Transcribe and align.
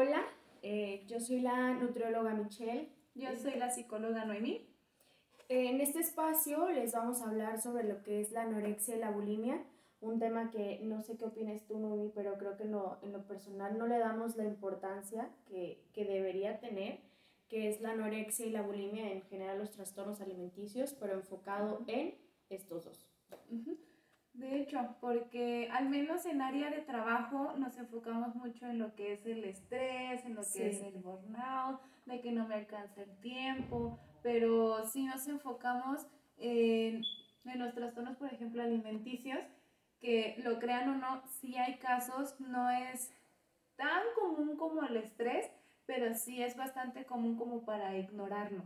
Hola, 0.00 0.24
eh, 0.62 1.02
yo 1.08 1.18
soy 1.18 1.40
la 1.40 1.74
nutrióloga 1.74 2.32
Michelle. 2.32 2.88
Yo 3.16 3.34
soy 3.34 3.56
la 3.56 3.68
psicóloga 3.68 4.24
Noemí. 4.26 4.64
En 5.48 5.80
este 5.80 5.98
espacio 5.98 6.68
les 6.68 6.92
vamos 6.92 7.20
a 7.20 7.28
hablar 7.28 7.60
sobre 7.60 7.82
lo 7.82 8.00
que 8.04 8.20
es 8.20 8.30
la 8.30 8.42
anorexia 8.42 8.94
y 8.94 9.00
la 9.00 9.10
bulimia, 9.10 9.60
un 10.00 10.20
tema 10.20 10.52
que 10.52 10.78
no 10.84 11.02
sé 11.02 11.16
qué 11.16 11.24
opinas 11.24 11.66
tú, 11.66 11.80
Noemí, 11.80 12.12
pero 12.14 12.38
creo 12.38 12.56
que 12.56 12.62
en 12.62 12.70
lo, 12.70 13.00
en 13.02 13.12
lo 13.12 13.26
personal 13.26 13.76
no 13.76 13.88
le 13.88 13.98
damos 13.98 14.36
la 14.36 14.44
importancia 14.44 15.30
que, 15.46 15.82
que, 15.92 16.04
debería 16.04 16.60
tener, 16.60 17.00
que 17.48 17.68
es 17.68 17.80
la 17.80 17.90
anorexia 17.90 18.46
y 18.46 18.50
la 18.50 18.62
bulimia, 18.62 19.10
en 19.10 19.22
general 19.22 19.58
los 19.58 19.72
trastornos 19.72 20.20
alimenticios, 20.20 20.94
pero 20.94 21.14
enfocado 21.14 21.82
en 21.88 22.14
estos 22.50 22.84
dos. 22.84 23.08
De 24.38 24.60
hecho, 24.60 24.94
porque 25.00 25.68
al 25.72 25.88
menos 25.88 26.24
en 26.24 26.40
área 26.40 26.70
de 26.70 26.82
trabajo 26.82 27.54
nos 27.58 27.76
enfocamos 27.76 28.36
mucho 28.36 28.66
en 28.66 28.78
lo 28.78 28.94
que 28.94 29.12
es 29.12 29.26
el 29.26 29.42
estrés, 29.42 30.24
en 30.24 30.36
lo 30.36 30.42
que 30.42 30.68
es 30.68 30.80
el 30.80 31.00
burnout, 31.02 31.80
de 32.06 32.20
que 32.20 32.30
no 32.30 32.46
me 32.46 32.54
alcanza 32.54 33.02
el 33.02 33.18
tiempo, 33.18 33.98
pero 34.22 34.86
si 34.86 35.04
nos 35.06 35.26
enfocamos 35.26 36.06
en, 36.36 37.02
en 37.46 37.58
los 37.58 37.74
trastornos, 37.74 38.16
por 38.16 38.32
ejemplo, 38.32 38.62
alimenticios, 38.62 39.40
que 40.00 40.36
lo 40.44 40.60
crean 40.60 40.88
o 40.90 40.96
no, 40.96 41.26
si 41.40 41.56
hay 41.56 41.76
casos, 41.78 42.38
no 42.38 42.70
es 42.70 43.10
tan 43.74 44.02
común 44.14 44.56
como 44.56 44.84
el 44.84 44.98
estrés, 44.98 45.50
pero 45.84 46.14
sí 46.14 46.40
es 46.40 46.56
bastante 46.56 47.04
común 47.06 47.36
como 47.36 47.64
para 47.64 47.96
ignorarlo. 47.96 48.62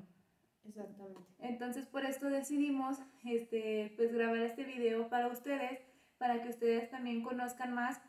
Exactamente. 0.65 1.21
Entonces 1.39 1.87
por 1.87 2.05
esto 2.05 2.29
decidimos 2.29 2.99
este, 3.25 3.93
pues 3.97 4.13
grabar 4.13 4.39
este 4.39 4.65
video 4.65 5.09
para 5.09 5.29
ustedes, 5.29 5.81
para 6.19 6.43
que 6.43 6.49
ustedes 6.51 6.91
también 6.91 7.23
conozcan 7.23 7.75
más 7.75 8.01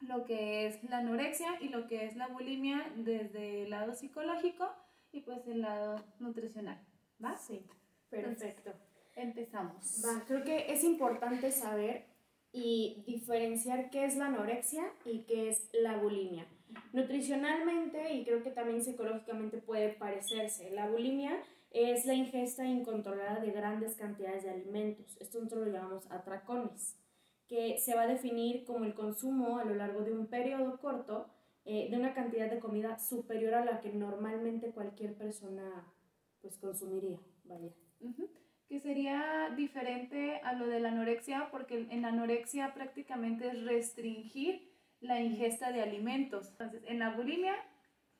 lo 0.00 0.24
que 0.24 0.66
es 0.66 0.82
la 0.84 0.98
anorexia 0.98 1.60
y 1.60 1.68
lo 1.68 1.86
que 1.86 2.06
es 2.06 2.16
la 2.16 2.28
bulimia 2.28 2.92
desde 2.96 3.64
el 3.64 3.70
lado 3.70 3.94
psicológico 3.94 4.68
y 5.12 5.20
pues 5.20 5.46
el 5.46 5.62
lado 5.62 5.96
nutricional. 6.18 6.80
¿Va? 7.22 7.36
Sí, 7.36 7.66
perfecto. 8.08 8.72
empezamos. 9.16 10.02
Va, 10.04 10.24
creo 10.26 10.44
que 10.44 10.72
es 10.72 10.84
importante 10.84 11.50
saber 11.50 12.06
y 12.52 13.04
diferenciar 13.06 13.90
qué 13.90 14.04
es 14.04 14.16
la 14.16 14.26
anorexia 14.26 14.84
y 15.04 15.24
qué 15.24 15.50
es 15.50 15.68
la 15.72 15.96
bulimia. 15.96 16.46
Nutricionalmente 16.92 18.14
y 18.14 18.24
creo 18.24 18.42
que 18.42 18.50
también 18.50 18.82
psicológicamente 18.82 19.58
puede 19.58 19.90
parecerse. 19.90 20.70
La 20.70 20.88
bulimia 20.88 21.42
es 21.70 22.06
la 22.06 22.14
ingesta 22.14 22.64
incontrolada 22.64 23.40
de 23.40 23.50
grandes 23.50 23.94
cantidades 23.96 24.44
de 24.44 24.50
alimentos. 24.50 25.16
Esto 25.20 25.38
nosotros 25.38 25.66
lo 25.66 25.72
llamamos 25.72 26.10
atracones, 26.10 26.96
que 27.46 27.78
se 27.78 27.94
va 27.94 28.02
a 28.02 28.06
definir 28.06 28.64
como 28.64 28.84
el 28.84 28.94
consumo 28.94 29.58
a 29.58 29.64
lo 29.64 29.74
largo 29.74 30.02
de 30.02 30.12
un 30.12 30.26
periodo 30.26 30.78
corto 30.78 31.28
eh, 31.64 31.88
de 31.90 31.96
una 31.96 32.14
cantidad 32.14 32.50
de 32.50 32.58
comida 32.58 32.98
superior 32.98 33.54
a 33.54 33.64
la 33.64 33.80
que 33.80 33.92
normalmente 33.92 34.70
cualquier 34.70 35.14
persona 35.14 35.86
pues 36.40 36.56
consumiría, 36.58 37.18
vaya. 37.44 37.72
Que 38.68 38.80
sería 38.80 39.52
diferente 39.56 40.40
a 40.44 40.52
lo 40.52 40.66
de 40.66 40.80
la 40.80 40.90
anorexia, 40.90 41.48
porque 41.50 41.86
en 41.90 42.02
la 42.02 42.08
anorexia 42.08 42.74
prácticamente 42.74 43.48
es 43.48 43.64
restringir 43.64 44.70
la 45.00 45.20
ingesta 45.20 45.72
de 45.72 45.82
alimentos. 45.82 46.48
Entonces, 46.50 46.82
en 46.86 46.98
la 46.98 47.14
bulimia, 47.14 47.54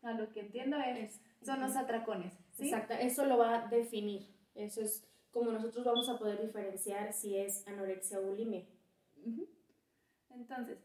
a 0.02 0.12
lo 0.12 0.30
que 0.32 0.40
entiendo 0.40 0.78
es, 0.78 1.20
son 1.42 1.60
los 1.60 1.76
atracones. 1.76 2.34
Exacto, 2.58 2.94
eso 2.94 3.24
lo 3.24 3.38
va 3.38 3.64
a 3.64 3.68
definir. 3.68 4.26
Eso 4.54 4.80
es 4.82 5.08
como 5.30 5.52
nosotros 5.52 5.84
vamos 5.84 6.08
a 6.08 6.18
poder 6.18 6.40
diferenciar 6.44 7.12
si 7.12 7.36
es 7.36 7.66
anorexia 7.66 8.18
o 8.18 8.22
bulimia. 8.22 8.64
Entonces, 10.30 10.78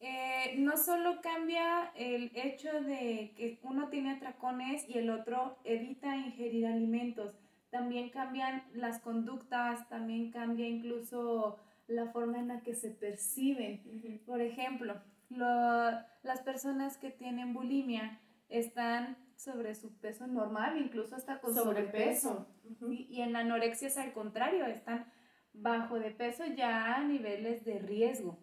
eh, 0.00 0.56
no 0.58 0.76
solo 0.76 1.20
cambia 1.20 1.92
el 1.94 2.32
hecho 2.34 2.80
de 2.80 3.32
que 3.36 3.60
uno 3.62 3.88
tiene 3.88 4.12
atracones 4.12 4.88
y 4.88 4.98
el 4.98 5.10
otro 5.10 5.58
evita 5.64 6.16
ingerir 6.16 6.66
alimentos, 6.66 7.34
también 7.70 8.10
cambian 8.10 8.64
las 8.74 9.00
conductas, 9.00 9.88
también 9.88 10.30
cambia 10.30 10.68
incluso 10.68 11.58
la 11.86 12.06
forma 12.08 12.38
en 12.38 12.48
la 12.48 12.60
que 12.62 12.74
se 12.74 12.90
perciben. 12.90 14.22
Por 14.26 14.40
ejemplo, 14.40 15.00
las 15.30 16.40
personas 16.44 16.98
que 16.98 17.10
tienen 17.10 17.54
bulimia 17.54 18.20
están 18.48 19.16
sobre 19.42 19.74
su 19.74 19.98
peso 19.98 20.26
normal, 20.26 20.78
incluso 20.78 21.16
hasta 21.16 21.40
con 21.40 21.54
sobrepeso. 21.54 22.46
Y 22.88 23.20
en 23.20 23.32
la 23.32 23.40
anorexia 23.40 23.88
es 23.88 23.96
al 23.96 24.12
contrario, 24.12 24.66
están 24.66 25.10
bajo 25.52 25.98
de 25.98 26.10
peso 26.10 26.44
ya 26.46 26.94
a 26.94 27.04
niveles 27.04 27.64
de 27.64 27.78
riesgo. 27.78 28.38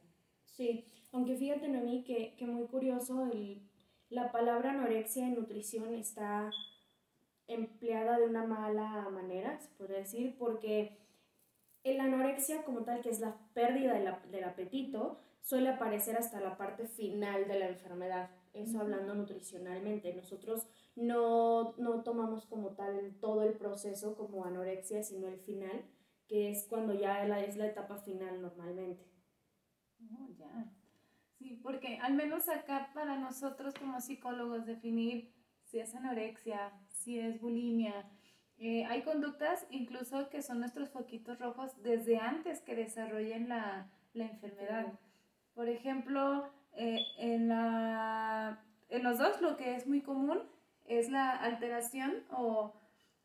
Sí, 0.46 0.86
aunque 1.12 1.36
fíjate, 1.38 1.70
Noemí, 1.70 2.04
que, 2.04 2.36
que 2.38 2.46
muy 2.46 2.68
curioso, 2.68 3.30
el, 3.32 3.62
la 4.10 4.32
palabra 4.32 4.72
anorexia 4.72 5.26
en 5.26 5.36
nutrición 5.36 5.94
está 5.94 6.52
empleada 7.48 8.20
de 8.20 8.26
una 8.26 8.46
mala 8.46 9.08
manera, 9.10 9.60
se 9.60 9.70
podría 9.70 10.00
decir, 10.00 10.36
porque 10.38 10.98
la 11.84 12.04
anorexia 12.04 12.64
como 12.64 12.84
tal, 12.84 13.02
que 13.02 13.10
es 13.10 13.20
la 13.20 13.38
pérdida 13.54 13.94
del 13.94 14.44
apetito, 14.44 15.20
suele 15.42 15.70
aparecer 15.70 16.18
hasta 16.18 16.40
la 16.40 16.58
parte 16.58 16.86
final 16.86 17.48
de 17.48 17.60
la 17.60 17.70
enfermedad. 17.70 18.30
Eso 18.54 18.80
hablando 18.80 19.16
nutricionalmente. 19.16 20.14
Nosotros 20.14 20.68
no, 21.00 21.76
no 21.78 22.04
tomamos 22.04 22.46
como 22.46 22.76
tal 22.76 23.16
todo 23.20 23.44
el 23.44 23.54
proceso 23.54 24.16
como 24.16 24.46
anorexia, 24.46 25.02
sino 25.04 25.28
el 25.28 25.40
final, 25.40 25.86
que 26.28 26.50
es 26.52 26.68
cuando 26.68 26.94
ya 26.94 27.24
la, 27.26 27.44
es 27.44 27.58
la 27.58 27.68
etapa 27.68 27.98
final 27.98 28.42
normalmente. 28.42 29.06
Oh, 30.12 30.28
ya. 30.38 30.72
Sí, 31.38 31.60
porque 31.64 31.98
al 32.02 32.14
menos 32.14 32.50
acá 32.50 32.92
para 32.94 33.18
nosotros 33.18 33.74
como 33.76 34.02
psicólogos 34.02 34.66
definir 34.66 35.34
si 35.64 35.80
es 35.80 35.96
anorexia, 35.96 36.74
si 36.88 37.20
es 37.20 37.40
bulimia, 37.40 38.12
eh, 38.58 38.84
hay 38.86 39.04
conductas 39.04 39.66
incluso 39.70 40.30
que 40.30 40.42
son 40.42 40.60
nuestros 40.60 40.90
foquitos 40.90 41.40
rojos 41.40 41.82
desde 41.82 42.18
antes 42.18 42.60
que 42.62 42.76
desarrollen 42.76 43.48
la, 43.48 43.90
la 44.14 44.26
enfermedad. 44.26 45.00
Por 45.54 45.70
ejemplo, 45.70 46.52
eh, 46.74 47.00
en, 47.18 47.48
la, 47.48 48.62
en 48.90 49.04
los 49.04 49.18
dos 49.18 49.40
lo 49.42 49.56
que 49.56 49.76
es 49.76 49.88
muy 49.88 50.02
común 50.02 50.42
es 50.90 51.10
la 51.10 51.32
alteración 51.32 52.24
o 52.32 52.74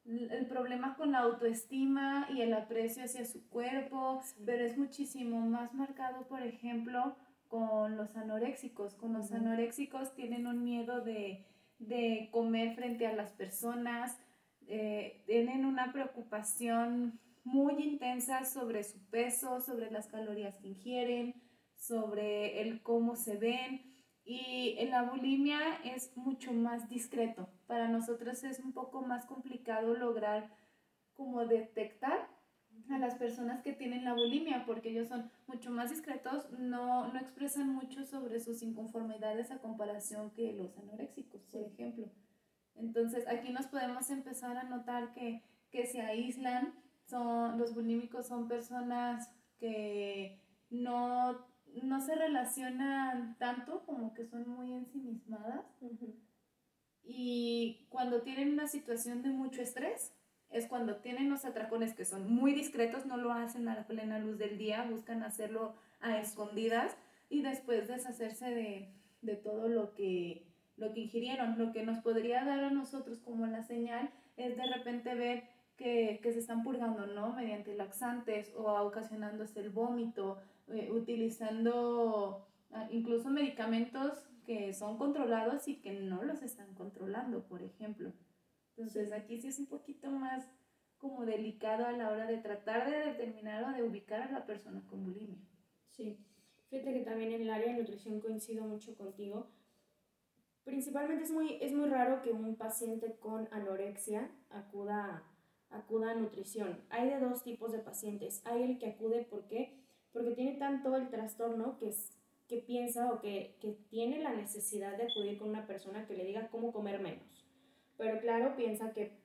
el 0.04 0.46
problema 0.46 0.96
con 0.96 1.12
la 1.12 1.20
autoestima 1.20 2.28
y 2.30 2.42
el 2.42 2.52
aprecio 2.52 3.04
hacia 3.04 3.24
su 3.24 3.48
cuerpo, 3.48 4.22
pero 4.44 4.64
es 4.64 4.76
muchísimo 4.76 5.40
más 5.40 5.72
marcado, 5.72 6.28
por 6.28 6.42
ejemplo, 6.42 7.16
con 7.48 7.96
los 7.96 8.14
anoréxicos. 8.16 8.94
Con 8.94 9.14
los 9.14 9.32
anoréxicos 9.32 10.14
tienen 10.14 10.46
un 10.46 10.62
miedo 10.62 11.00
de, 11.00 11.46
de, 11.78 12.28
comer 12.32 12.74
frente 12.74 13.06
a 13.06 13.14
las 13.14 13.32
personas, 13.32 14.20
eh, 14.66 15.24
tienen 15.26 15.64
una 15.64 15.90
preocupación 15.90 17.18
muy 17.42 17.82
intensa 17.82 18.44
sobre 18.44 18.84
su 18.84 18.98
peso, 19.08 19.62
sobre 19.62 19.90
las 19.90 20.06
calorías 20.06 20.58
que 20.58 20.68
ingieren, 20.68 21.42
sobre 21.76 22.60
el 22.60 22.82
cómo 22.82 23.16
se 23.16 23.38
ven 23.38 23.93
y 24.24 24.76
en 24.78 24.90
la 24.90 25.02
bulimia 25.02 25.60
es 25.84 26.16
mucho 26.16 26.52
más 26.52 26.88
discreto. 26.88 27.48
Para 27.66 27.88
nosotros 27.88 28.42
es 28.44 28.58
un 28.60 28.72
poco 28.72 29.02
más 29.02 29.26
complicado 29.26 29.94
lograr 29.94 30.50
como 31.14 31.46
detectar 31.46 32.28
a 32.90 32.98
las 32.98 33.14
personas 33.14 33.62
que 33.62 33.72
tienen 33.72 34.04
la 34.04 34.14
bulimia 34.14 34.64
porque 34.66 34.90
ellos 34.90 35.08
son 35.08 35.30
mucho 35.46 35.70
más 35.70 35.90
discretos, 35.90 36.50
no, 36.58 37.12
no 37.12 37.18
expresan 37.18 37.68
mucho 37.68 38.04
sobre 38.04 38.40
sus 38.40 38.62
inconformidades 38.62 39.50
a 39.50 39.58
comparación 39.58 40.30
que 40.30 40.52
los 40.52 40.76
anoréxicos, 40.78 41.42
por 41.44 41.62
ejemplo. 41.62 42.10
Entonces 42.74 43.26
aquí 43.28 43.50
nos 43.52 43.66
podemos 43.66 44.10
empezar 44.10 44.56
a 44.56 44.64
notar 44.64 45.12
que, 45.12 45.42
que 45.70 45.86
se 45.86 46.00
aíslan, 46.00 46.74
son, 47.06 47.58
los 47.58 47.74
bulímicos 47.74 48.26
son 48.26 48.48
personas 48.48 49.30
que 49.58 50.40
no 50.70 51.46
no 51.82 52.00
se 52.00 52.14
relacionan 52.14 53.36
tanto, 53.38 53.84
como 53.84 54.14
que 54.14 54.26
son 54.26 54.48
muy 54.48 54.72
ensimismadas. 54.72 55.64
Y 57.02 57.86
cuando 57.90 58.22
tienen 58.22 58.52
una 58.52 58.66
situación 58.66 59.22
de 59.22 59.30
mucho 59.30 59.60
estrés, 59.60 60.12
es 60.50 60.66
cuando 60.66 60.96
tienen 60.96 61.28
los 61.28 61.44
atracones 61.44 61.94
que 61.94 62.04
son 62.04 62.32
muy 62.32 62.54
discretos, 62.54 63.06
no 63.06 63.16
lo 63.16 63.32
hacen 63.32 63.68
a 63.68 63.74
la 63.74 63.86
plena 63.86 64.18
luz 64.18 64.38
del 64.38 64.56
día, 64.56 64.86
buscan 64.88 65.22
hacerlo 65.22 65.74
a 66.00 66.18
escondidas 66.20 66.96
y 67.28 67.42
después 67.42 67.88
deshacerse 67.88 68.50
de, 68.50 68.88
de 69.22 69.36
todo 69.36 69.68
lo 69.68 69.94
que, 69.94 70.46
lo 70.76 70.92
que 70.92 71.00
ingirieron. 71.00 71.58
Lo 71.58 71.72
que 71.72 71.82
nos 71.82 71.98
podría 71.98 72.44
dar 72.44 72.62
a 72.62 72.70
nosotros 72.70 73.18
como 73.18 73.46
la 73.46 73.64
señal 73.64 74.10
es 74.36 74.56
de 74.56 74.66
repente 74.66 75.14
ver 75.14 75.44
que, 75.76 76.20
que 76.22 76.32
se 76.32 76.38
están 76.38 76.62
purgando, 76.62 77.06
¿no? 77.06 77.32
Mediante 77.32 77.74
laxantes 77.74 78.52
o 78.56 78.72
ocasionándose 78.82 79.60
el 79.60 79.70
vómito 79.70 80.38
eh, 80.68 80.90
utilizando 80.90 82.46
ah, 82.70 82.88
incluso 82.90 83.30
medicamentos 83.30 84.18
que 84.44 84.72
son 84.74 84.98
controlados 84.98 85.68
y 85.68 85.76
que 85.76 85.92
no 85.92 86.22
los 86.22 86.42
están 86.42 86.74
controlando, 86.74 87.44
por 87.44 87.62
ejemplo. 87.62 88.12
Entonces 88.76 89.12
aquí 89.12 89.40
sí 89.40 89.48
es 89.48 89.58
un 89.58 89.66
poquito 89.66 90.10
más 90.10 90.44
como 90.98 91.24
delicado 91.26 91.86
a 91.86 91.92
la 91.92 92.10
hora 92.10 92.26
de 92.26 92.38
tratar 92.38 92.90
de 92.90 93.10
determinar 93.10 93.64
o 93.64 93.76
de 93.76 93.82
ubicar 93.82 94.22
a 94.22 94.32
la 94.32 94.46
persona 94.46 94.82
con 94.88 95.04
bulimia. 95.04 95.38
Sí, 95.90 96.18
fíjate 96.70 96.92
que 96.92 97.00
también 97.00 97.32
en 97.32 97.42
el 97.42 97.50
área 97.50 97.72
de 97.72 97.78
nutrición 97.78 98.20
coincido 98.20 98.64
mucho 98.64 98.96
contigo, 98.96 99.50
Principalmente 100.64 101.24
es 101.24 101.30
muy, 101.30 101.58
es 101.60 101.72
muy 101.74 101.88
raro 101.90 102.22
que 102.22 102.32
un 102.32 102.56
paciente 102.56 103.16
con 103.20 103.48
anorexia 103.52 104.30
acuda, 104.48 105.22
acuda 105.68 106.12
a 106.12 106.14
nutrición. 106.14 106.80
Hay 106.88 107.10
de 107.10 107.20
dos 107.20 107.42
tipos 107.42 107.70
de 107.70 107.80
pacientes. 107.80 108.40
Hay 108.46 108.62
el 108.62 108.78
que 108.78 108.88
acude 108.88 109.26
porque, 109.28 109.78
porque 110.14 110.30
tiene 110.30 110.52
tanto 110.52 110.96
el 110.96 111.10
trastorno 111.10 111.76
que, 111.76 111.88
es, 111.88 112.08
que 112.48 112.58
piensa 112.58 113.12
o 113.12 113.20
que, 113.20 113.56
que 113.60 113.72
tiene 113.90 114.20
la 114.20 114.32
necesidad 114.32 114.96
de 114.96 115.02
acudir 115.02 115.38
con 115.38 115.50
una 115.50 115.66
persona 115.66 116.06
que 116.06 116.14
le 116.14 116.24
diga 116.24 116.48
cómo 116.48 116.72
comer 116.72 117.00
menos. 117.00 117.44
Pero 117.98 118.20
claro, 118.20 118.56
piensa 118.56 118.92
que 118.92 119.18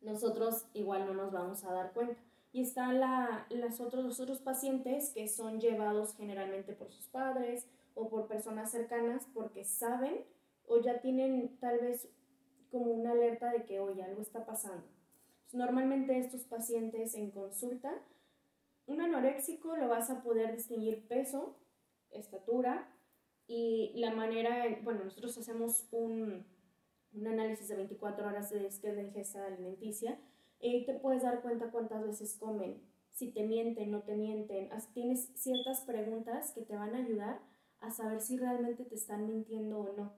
nosotros 0.00 0.66
igual 0.72 1.06
no 1.06 1.14
nos 1.14 1.32
vamos 1.32 1.64
a 1.64 1.72
dar 1.72 1.92
cuenta. 1.92 2.16
Y 2.52 2.62
están 2.62 3.00
la, 3.00 3.46
las 3.50 3.80
otros, 3.80 4.04
los 4.04 4.20
otros 4.20 4.38
pacientes 4.38 5.10
que 5.10 5.26
son 5.26 5.60
llevados 5.60 6.14
generalmente 6.14 6.72
por 6.72 6.92
sus 6.92 7.08
padres 7.08 7.66
o 7.94 8.08
por 8.08 8.28
personas 8.28 8.70
cercanas 8.70 9.26
porque 9.34 9.64
saben 9.64 10.24
o 10.66 10.80
ya 10.80 11.00
tienen 11.00 11.56
tal 11.58 11.80
vez 11.80 12.08
como 12.70 12.92
una 12.92 13.10
alerta 13.10 13.50
de 13.50 13.64
que, 13.64 13.80
oye, 13.80 14.02
algo 14.02 14.22
está 14.22 14.46
pasando. 14.46 14.86
normalmente 15.52 16.18
estos 16.18 16.44
pacientes 16.44 17.14
en 17.14 17.30
consulta, 17.32 18.00
un 18.86 19.00
anoréxico 19.00 19.76
lo 19.76 19.88
vas 19.88 20.10
a 20.10 20.22
poder 20.22 20.54
distinguir 20.54 21.06
peso, 21.08 21.58
estatura 22.10 22.90
y 23.46 23.92
la 23.96 24.14
manera, 24.14 24.64
bueno, 24.82 25.04
nosotros 25.04 25.36
hacemos 25.38 25.86
un, 25.90 26.46
un 27.12 27.26
análisis 27.26 27.68
de 27.68 27.76
24 27.76 28.26
horas 28.26 28.50
de, 28.50 28.60
de 28.60 29.02
ingesta 29.02 29.46
alimenticia 29.46 30.18
y 30.60 30.84
te 30.86 30.94
puedes 30.94 31.22
dar 31.22 31.42
cuenta 31.42 31.70
cuántas 31.70 32.06
veces 32.06 32.36
comen, 32.38 32.82
si 33.10 33.30
te 33.30 33.44
mienten, 33.44 33.90
no 33.90 34.02
te 34.02 34.16
mienten. 34.16 34.70
Tienes 34.92 35.30
ciertas 35.34 35.82
preguntas 35.82 36.52
que 36.52 36.62
te 36.62 36.74
van 36.74 36.94
a 36.94 36.98
ayudar 36.98 37.40
a 37.80 37.90
saber 37.90 38.20
si 38.20 38.38
realmente 38.38 38.84
te 38.84 38.94
están 38.94 39.26
mintiendo 39.26 39.80
o 39.80 39.92
no. 39.92 40.14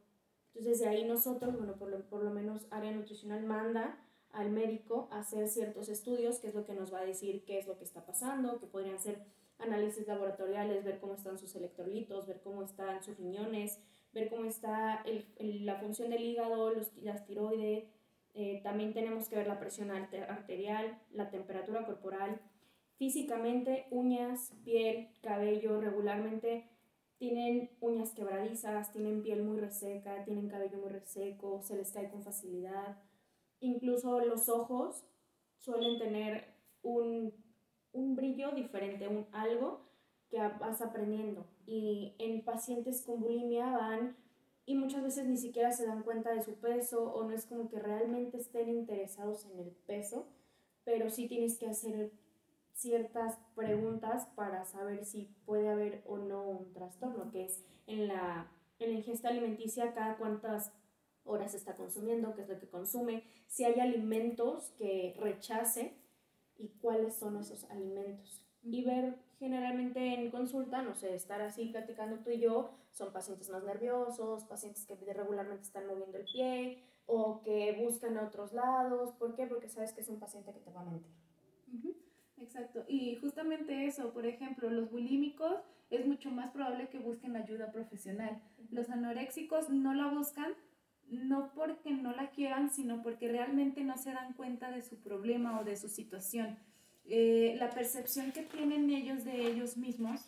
Entonces 0.55 0.81
de 0.81 0.89
ahí 0.89 1.05
nosotros, 1.05 1.57
bueno, 1.57 1.77
por 1.77 1.91
lo, 1.91 2.09
por 2.09 2.23
lo 2.23 2.31
menos 2.31 2.67
área 2.71 2.93
nutricional 2.93 3.45
manda 3.45 3.99
al 4.37 4.51
médico 4.51 5.09
a 5.11 5.21
hacer 5.21 5.49
ciertos 5.49 5.89
estudios, 5.89 6.39
que 6.39 6.49
es 6.49 6.55
lo 6.55 6.67
que 6.67 6.75
nos 6.75 6.93
va 6.93 7.01
a 7.01 7.07
decir 7.07 7.45
qué 7.45 7.59
es 7.59 7.67
lo 7.67 7.79
que 7.79 7.85
está 7.85 8.05
pasando, 8.05 8.61
que 8.61 8.67
podrían 8.67 9.01
ser 9.01 9.25
análisis 9.59 10.07
laboratoriales, 10.07 10.85
ver 10.85 11.01
cómo 11.01 11.15
están 11.15 11.39
sus 11.39 11.57
electrolitos, 11.57 12.27
ver 12.27 12.41
cómo 12.41 12.63
están 12.63 13.03
sus 13.03 13.17
riñones, 13.17 13.81
ver 14.13 14.29
cómo 14.29 14.45
está 14.45 15.03
el, 15.07 15.65
la 15.65 15.77
función 15.77 16.11
del 16.11 16.23
hígado, 16.23 16.71
los, 16.71 16.95
las 16.99 17.25
tiroides. 17.25 17.85
Eh, 18.35 18.61
también 18.63 18.93
tenemos 18.93 19.29
que 19.31 19.37
ver 19.37 19.47
la 19.47 19.59
presión 19.59 19.91
arterial, 19.91 21.01
la 21.11 21.31
temperatura 21.31 21.87
corporal, 21.87 22.39
físicamente, 22.99 23.87
uñas, 23.91 24.53
piel, 24.63 25.09
cabello, 25.23 25.81
regularmente 25.81 26.69
tienen 27.17 27.71
uñas 27.81 28.13
quebradizas, 28.13 28.93
tienen 28.93 29.23
piel 29.23 29.43
muy 29.43 29.59
reseca, 29.59 30.23
tienen 30.25 30.49
cabello 30.49 30.79
muy 30.79 30.91
reseco, 30.91 31.63
se 31.63 31.77
les 31.77 31.91
cae 31.91 32.11
con 32.11 32.23
facilidad. 32.23 32.99
Incluso 33.61 34.21
los 34.21 34.49
ojos 34.49 35.05
suelen 35.59 35.99
tener 35.99 36.55
un, 36.83 37.33
un 37.93 38.17
brillo 38.17 38.53
diferente, 38.53 39.09
un 39.09 39.27
algo 39.33 39.87
que 40.29 40.39
vas 40.39 40.81
aprendiendo. 40.81 41.47
Y 41.67 42.15
en 42.19 42.45
pacientes 42.45 43.03
con 43.03 43.21
bulimia 43.21 43.71
van 43.71 44.17
y 44.67 44.75
muchas 44.75 45.03
veces 45.03 45.27
ni 45.27 45.37
siquiera 45.37 45.71
se 45.71 45.87
dan 45.87 46.03
cuenta 46.03 46.33
de 46.35 46.43
su 46.43 46.55
peso 46.57 47.13
o 47.13 47.25
no 47.25 47.31
es 47.31 47.47
como 47.47 47.69
que 47.69 47.79
realmente 47.79 48.37
estén 48.37 48.69
interesados 48.69 49.47
en 49.47 49.61
el 49.61 49.71
peso, 49.87 50.27
pero 50.85 51.09
sí 51.09 51.29
tienes 51.29 51.57
que 51.57 51.69
hacer 51.69 52.11
ciertas 52.73 53.39
preguntas 53.55 54.27
para 54.35 54.65
saber 54.65 55.05
si 55.05 55.31
puede 55.47 55.69
haber 55.69 56.03
o 56.07 56.19
no 56.19 56.43
un 56.43 56.73
trastorno, 56.73 57.31
que 57.31 57.45
es 57.45 57.65
en 57.87 58.09
la, 58.09 58.51
en 58.81 58.91
la 58.91 58.97
ingesta 58.97 59.29
alimenticia 59.29 59.93
cada 59.95 60.17
cuántas 60.17 60.73
horas 61.27 61.55
está 61.55 61.75
consumiendo, 61.75 62.35
qué 62.35 62.43
es 62.43 62.49
lo 62.49 62.59
que 62.59 62.69
consume, 62.69 63.25
si 63.47 63.65
hay 63.65 63.81
alimentos 63.81 64.71
que 64.79 65.15
rechace 65.19 65.97
y 66.59 66.69
cuáles 66.81 67.15
son 67.15 67.37
esos 67.37 67.65
alimentos. 67.65 68.43
Y 68.63 68.85
ver 68.85 69.19
generalmente 69.39 70.15
en 70.15 70.31
consulta, 70.31 70.83
no 70.83 70.95
sé, 70.95 71.15
estar 71.15 71.41
así 71.41 71.67
platicando 71.67 72.19
tú 72.19 72.31
y 72.31 72.41
yo, 72.41 72.71
son 72.91 73.13
pacientes 73.13 73.51
más 73.51 73.63
nerviosos, 73.63 74.45
pacientes 74.45 74.87
que 74.87 74.95
regularmente 75.13 75.63
están 75.63 75.87
moviendo 75.87 76.19
el 76.19 76.25
pie 76.25 76.83
o 77.07 77.43
que 77.43 77.77
buscan 77.85 78.17
a 78.17 78.25
otros 78.25 78.53
lados. 78.53 79.13
¿Por 79.13 79.35
qué? 79.35 79.47
Porque 79.47 79.69
sabes 79.69 79.93
que 79.93 80.01
es 80.01 80.09
un 80.09 80.19
paciente 80.19 80.53
que 80.53 80.61
te 80.61 80.71
va 80.71 80.81
a 80.81 80.85
mentir. 80.85 81.15
Exacto. 82.39 82.85
Y 82.89 83.17
justamente 83.17 83.87
eso, 83.87 84.13
por 84.13 84.27
ejemplo, 84.27 84.71
los 84.71 84.91
bulímicos 84.91 85.61
es 85.91 86.07
mucho 86.07 86.31
más 86.31 86.51
probable 86.51 86.89
que 86.89 86.99
busquen 86.99 87.37
ayuda 87.37 87.71
profesional. 87.71 88.43
Los 88.71 88.91
anoréxicos 88.91 89.71
no 89.71 89.95
la 89.95 90.09
buscan 90.09 90.53
no 91.09 91.53
porque 91.55 91.91
no 91.91 92.13
la 92.13 92.31
quieran, 92.31 92.71
sino 92.71 93.03
porque 93.03 93.29
realmente 93.29 93.85
no 93.85 93.97
se 93.97 94.13
dan 94.13 94.33
cuenta 94.35 94.71
de 94.71 94.83
su 94.83 94.97
problema 95.01 95.61
o 95.61 95.65
de 95.65 95.77
su 95.77 95.89
situación. 95.89 96.59
Eh, 97.05 97.55
la 97.59 97.71
percepción 97.71 98.33
que 98.33 98.43
tienen 98.43 98.91
ellos 98.91 99.25
de 99.25 99.47
ellos 99.47 99.77
mismos 99.77 100.21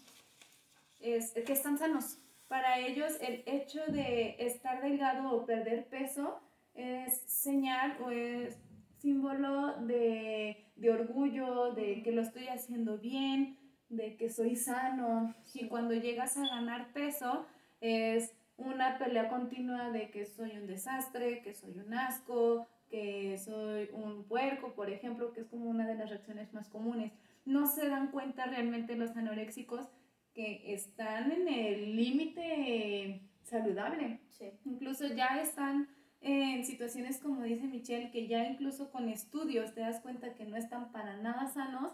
es 1.01 1.33
que 1.33 1.53
están 1.53 1.79
sanos. 1.79 2.19
Para 2.47 2.79
ellos 2.79 3.19
el 3.21 3.43
hecho 3.47 3.85
de 3.87 4.37
estar 4.39 4.81
delgado 4.81 5.33
o 5.33 5.45
perder 5.45 5.89
peso 5.89 6.41
es 6.75 7.21
señal 7.27 7.97
o 8.03 8.11
es 8.11 8.57
símbolo 8.99 9.77
de, 9.83 10.71
de, 10.77 10.91
orgullo, 10.91 11.73
de 11.75 12.03
que 12.03 12.13
lo 12.13 12.23
estoy 12.23 12.49
haciendo 12.49 12.99
bien, 12.99 13.59
de 13.89 14.17
que 14.17 14.31
soy 14.31 14.57
sano. 14.57 15.35
Y 15.55 15.67
cuando 15.67 15.95
llegas 15.95 16.37
a 16.37 16.47
ganar 16.47 16.93
peso, 16.93 17.47
es 17.81 18.33
una 18.59 18.99
pelea 18.99 19.29
continua 19.29 19.91
de 19.91 20.11
que 20.11 20.27
soy 20.27 20.51
un 20.59 20.67
desastre, 20.67 21.41
que 21.43 21.55
soy 21.55 21.79
un 21.79 21.95
asco, 21.95 22.69
que 22.91 23.39
soy 23.39 23.89
un 23.93 24.25
puerco, 24.25 24.75
por 24.75 24.91
ejemplo, 24.91 25.33
que 25.33 25.41
es 25.41 25.47
como 25.47 25.71
una 25.71 25.87
de 25.87 25.95
las 25.95 26.11
reacciones 26.11 26.53
más 26.53 26.69
comunes. 26.69 27.13
No 27.45 27.67
se 27.67 27.89
dan 27.89 28.11
cuenta 28.11 28.47
realmente 28.47 28.97
los 28.97 29.17
anoréxicos 29.17 29.89
que 30.35 30.75
están 30.75 31.33
en 31.33 31.49
el 31.49 31.97
límite 31.97 33.23
saludable. 33.43 34.21
Incluso 34.65 35.07
ya 35.07 35.41
están 35.41 35.89
en 36.21 36.65
situaciones 36.65 37.19
como 37.19 37.43
dice 37.43 37.67
Michelle, 37.67 38.11
que 38.11 38.27
ya 38.27 38.45
incluso 38.45 38.91
con 38.91 39.09
estudios 39.09 39.73
te 39.75 39.81
das 39.81 40.01
cuenta 40.01 40.35
que 40.35 40.45
no 40.45 40.57
están 40.57 40.91
para 40.91 41.17
nada 41.17 41.49
sanos 41.49 41.93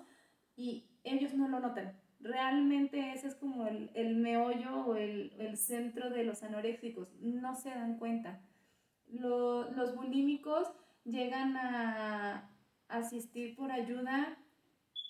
y 0.57 0.87
ellos 1.05 1.35
no 1.35 1.49
lo 1.49 1.61
notan. 1.61 1.93
Realmente 2.25 3.13
ese 3.13 3.29
es 3.29 3.35
como 3.35 3.67
el, 3.67 3.91
el 3.93 4.17
meollo 4.17 4.87
o 4.87 4.97
el, 4.97 5.35
el, 5.39 5.59
centro 5.59 6.09
de 6.09 6.25
los 6.25 6.43
anoréxicos, 6.43 7.07
no 7.21 7.55
se 7.55 7.69
dan 7.69 7.99
cuenta. 7.99 8.41
los 9.11 9.95
bulímicos 9.95 10.67
llegan 11.05 11.55
a 11.59 12.49
asistir 12.89 13.55
por 13.55 13.71
ayuda 13.71 14.39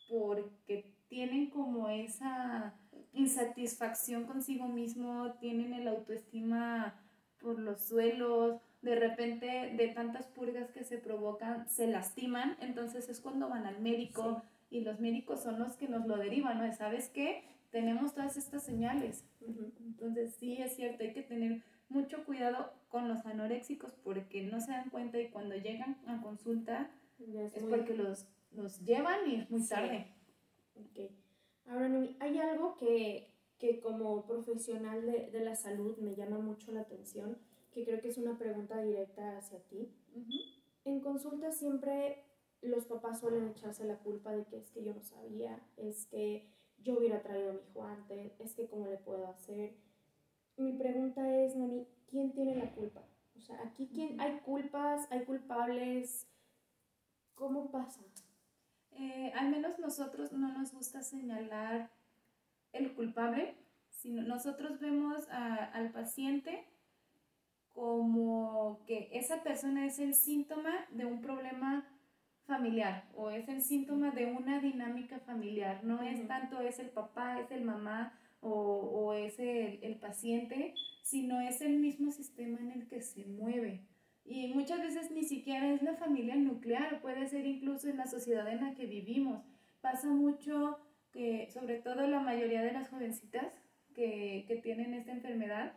porque 0.09 0.93
tienen 1.09 1.51
como 1.51 1.89
esa 1.89 2.75
insatisfacción 3.13 4.25
consigo 4.25 4.67
mismo, 4.67 5.35
tienen 5.35 5.73
el 5.73 5.87
autoestima 5.87 7.01
por 7.39 7.61
los 7.61 7.81
suelos, 7.85 8.61
de 8.83 8.97
repente 8.97 9.73
de 9.77 9.89
tantas 9.95 10.27
purgas 10.27 10.69
que 10.73 10.83
se 10.83 10.99
provocan 10.99 11.69
se 11.69 11.87
lastiman, 11.87 12.57
entonces 12.61 13.09
es 13.09 13.21
cuando 13.21 13.49
van 13.49 13.67
al 13.67 13.81
médico 13.81 14.43
y 14.75 14.81
los 14.81 14.99
médicos 14.99 15.41
son 15.41 15.61
los 15.61 15.77
que 15.77 15.89
nos 15.89 16.05
lo 16.07 16.17
derivan, 16.17 16.59
¿no? 16.59 16.73
¿Sabes 16.73 17.09
qué? 17.09 17.45
Tenemos 17.71 18.13
todas 18.13 18.37
estas 18.37 18.65
señales. 18.65 19.25
Entonces 19.79 20.35
sí 20.35 20.61
es 20.61 20.75
cierto, 20.75 21.05
hay 21.05 21.13
que 21.13 21.23
tener 21.23 21.63
mucho 21.89 22.25
cuidado 22.25 22.73
con 22.89 23.09
los 23.09 23.25
anoréxicos 23.25 23.93
porque 24.03 24.43
no 24.43 24.61
se 24.61 24.73
dan 24.73 24.91
cuenta 24.91 25.21
y 25.21 25.31
cuando 25.31 25.55
llegan 25.55 25.97
a 26.07 26.21
consulta 26.21 26.91
es, 27.19 27.55
porque 27.71 27.95
los, 27.95 28.27
los 28.51 28.81
llevan 28.81 29.31
y 29.31 29.37
es 29.37 29.51
muy 29.51 29.65
tarde. 29.67 30.09
Okay. 30.91 31.17
Ahora, 31.67 31.89
hay 32.19 32.39
algo 32.39 32.77
que, 32.77 33.31
que 33.59 33.79
como 33.81 34.27
profesional 34.27 35.07
de, 35.07 35.31
de 35.31 35.41
la 35.41 35.55
salud 35.55 35.97
me 35.99 36.17
llama 36.17 36.41
mucho 36.41 36.73
la 36.73 36.81
atención 36.81 37.39
que 37.75 37.85
creo 37.85 38.01
que 38.01 38.09
es 38.09 38.19
una 38.19 38.39
pregunta 38.39 38.81
directa 38.81 39.37
hacia 39.37 39.59
ti. 39.61 39.93
En 40.85 41.01
consulta 41.01 41.51
siempre 41.51 42.25
los 42.69 42.87
papás 42.87 43.21
suelen 43.21 43.49
echarse 43.49 43.85
la 43.85 43.99
culpa 43.99 44.33
de 44.33 44.45
que 44.47 44.59
es 44.59 44.71
que 44.71 44.85
yo 44.85 44.95
no 44.95 45.03
sabía, 45.03 45.61
es 45.77 46.07
que 46.07 46.49
yo 46.79 46.99
hubiera 46.99 47.23
traído 47.23 47.51
a 47.51 47.53
mi 47.55 47.61
hijo 47.61 47.83
antes, 47.83 48.33
es 48.41 48.55
que 48.55 48.69
cómo 48.69 48.87
le 48.87 48.99
puedo 48.99 49.27
hacer. 49.27 49.75
Mi 50.57 50.73
pregunta 50.73 51.37
es, 51.37 51.57
Nani, 51.57 51.87
¿quién 52.07 52.33
tiene 52.33 52.57
la 52.57 52.71
culpa? 52.75 53.03
O 53.37 53.41
sea, 53.41 53.61
aquí 53.65 53.89
quién, 53.93 54.21
hay 54.21 54.39
culpas, 54.41 55.11
hay 55.11 55.25
culpables, 55.25 56.27
¿cómo 57.35 57.71
pasa? 57.71 58.01
Eh, 58.93 59.33
al 59.35 59.51
menos 59.51 59.79
nosotros 59.79 60.33
no 60.33 60.53
nos 60.57 60.73
gusta 60.73 61.03
señalar 61.03 61.91
el 62.73 62.95
culpable, 62.95 63.57
sino 63.91 64.23
nosotros 64.23 64.79
vemos 64.81 65.29
al 65.31 65.91
paciente 65.91 66.69
como 67.73 68.85
que 68.87 69.09
esa 69.13 69.43
persona 69.43 69.87
es 69.87 69.99
el 69.99 70.15
síntoma 70.15 70.87
de 70.91 71.07
un 71.07 71.21
problema 71.21 71.85
familiar 72.47 73.09
o 73.15 73.31
es 73.31 73.49
el 73.49 73.63
síntoma 73.63 74.11
de 74.11 74.27
una 74.27 74.61
dinámica 74.61 75.19
familiar, 75.21 75.83
no 75.85 76.03
es 76.03 76.27
tanto 76.27 76.61
es 76.61 76.79
el 76.79 76.91
papá, 76.91 77.41
es 77.41 77.51
el 77.51 77.65
mamá 77.65 78.19
o, 78.41 78.51
o 78.51 79.15
es 79.15 79.39
el, 79.39 79.79
el 79.83 79.97
paciente, 79.97 80.75
sino 81.03 81.41
es 81.41 81.61
el 81.61 81.79
mismo 81.79 82.11
sistema 82.11 82.59
en 82.61 82.73
el 82.73 82.87
que 82.87 83.01
se 83.01 83.25
mueve. 83.27 83.87
Y 84.25 84.49
muchas 84.55 84.81
veces 84.81 85.11
ni 85.11 85.25
siquiera 85.25 85.73
es 85.73 85.83
la 85.83 85.97
familia 85.97 86.35
nuclear, 86.37 87.01
puede 87.01 87.27
ser 87.27 87.47
incluso 87.47 87.89
en 87.89 87.99
la 87.99 88.07
sociedad 88.07 88.49
en 88.49 88.63
la 88.63 88.75
que 88.75 88.87
vivimos. 88.87 89.45
Pasa 89.81 90.09
mucho 90.09 90.79
que, 91.13 91.51
sobre 91.51 91.81
todo 91.81 92.07
la 92.07 92.21
mayoría 92.21 92.63
de 92.63 92.73
las 92.73 92.89
jovencitas 92.89 93.53
que, 93.95 94.45
que 94.49 94.57
tienen 94.57 94.95
esta 94.95 95.13
enfermedad, 95.13 95.75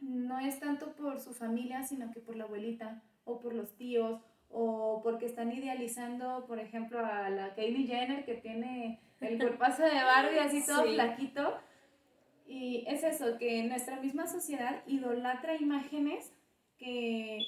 no 0.00 0.38
es 0.38 0.60
tanto 0.60 0.94
por 0.94 1.18
su 1.18 1.32
familia, 1.32 1.82
sino 1.82 2.10
que 2.10 2.20
por 2.20 2.36
la 2.36 2.44
abuelita 2.44 3.02
o 3.24 3.40
por 3.40 3.54
los 3.54 3.76
tíos 3.76 4.20
o 4.52 5.00
porque 5.02 5.26
están 5.26 5.50
idealizando, 5.52 6.44
por 6.46 6.58
ejemplo, 6.58 7.04
a 7.04 7.30
la 7.30 7.54
Kylie 7.54 7.86
Jenner 7.86 8.24
que 8.24 8.34
tiene 8.34 9.00
el 9.20 9.38
cuerpazo 9.38 9.82
de 9.82 9.94
Barbie 9.94 10.38
así 10.38 10.64
todo 10.64 10.84
flaquito. 10.84 11.58
Y 12.46 12.84
es 12.86 13.02
eso, 13.02 13.38
que 13.38 13.62
nuestra 13.64 13.96
misma 14.00 14.26
sociedad 14.26 14.82
idolatra 14.86 15.56
imágenes 15.56 16.32
que 16.76 17.38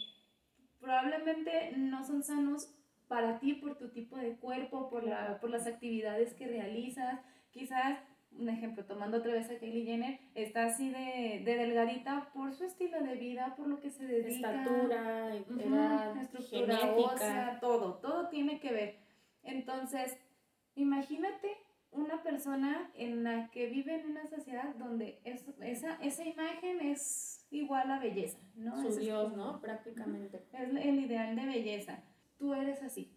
probablemente 0.80 1.72
no 1.76 2.04
son 2.04 2.22
sanos 2.22 2.70
para 3.08 3.38
ti 3.38 3.54
por 3.54 3.76
tu 3.76 3.90
tipo 3.90 4.16
de 4.16 4.36
cuerpo, 4.36 4.88
por, 4.88 5.04
la, 5.04 5.40
por 5.40 5.50
las 5.50 5.66
actividades 5.66 6.34
que 6.34 6.46
realizas. 6.46 7.20
Quizás, 7.50 7.98
un 8.38 8.48
ejemplo, 8.48 8.84
tomando 8.84 9.18
otra 9.18 9.32
vez 9.32 9.50
a 9.50 9.58
Kylie 9.58 9.84
Jenner, 9.84 10.20
está 10.34 10.66
así 10.66 10.90
de, 10.90 11.42
de 11.44 11.56
delgadita 11.56 12.30
por 12.32 12.52
su 12.52 12.64
estilo 12.64 13.00
de 13.02 13.14
vida, 13.14 13.54
por 13.56 13.68
lo 13.68 13.80
que 13.80 13.90
se 13.90 14.06
dedica. 14.06 14.52
Estatura, 14.52 15.36
edad, 15.36 16.16
estructura 16.16 16.94
ósea, 16.96 17.58
todo, 17.60 17.94
todo 17.94 18.28
tiene 18.28 18.60
que 18.60 18.72
ver. 18.72 18.98
Entonces, 19.42 20.18
imagínate 20.74 21.56
una 21.90 22.22
persona 22.22 22.90
en 22.94 23.22
la 23.22 23.50
que 23.50 23.68
vive 23.68 24.00
en 24.00 24.10
una 24.10 24.26
sociedad 24.26 24.74
donde 24.76 25.20
es, 25.24 25.44
esa, 25.60 25.94
esa 26.02 26.24
imagen 26.24 26.80
es 26.80 27.46
igual 27.50 27.90
a 27.90 28.00
belleza, 28.00 28.38
¿no? 28.56 28.76
Su 28.82 28.98
Dios, 28.98 29.36
¿no? 29.36 29.60
Prácticamente. 29.60 30.44
Es 30.52 30.68
el 30.70 30.98
ideal 30.98 31.36
de 31.36 31.46
belleza. 31.46 32.02
Tú 32.36 32.52
eres 32.52 32.82
así. 32.82 33.12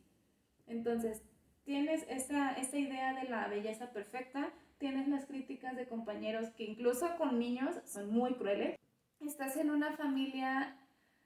Entonces, 0.67 1.23
tienes 1.63 2.05
esta, 2.07 2.51
esta 2.53 2.77
idea 2.77 3.13
de 3.13 3.27
la 3.29 3.47
belleza 3.47 3.91
perfecta, 3.91 4.53
tienes 4.77 5.07
las 5.07 5.25
críticas 5.25 5.75
de 5.75 5.87
compañeros 5.87 6.49
que 6.51 6.65
incluso 6.65 7.15
con 7.17 7.39
niños 7.39 7.75
son 7.85 8.11
muy 8.11 8.35
crueles. 8.35 8.79
Estás 9.19 9.57
en 9.57 9.71
una 9.71 9.95
familia 9.97 10.77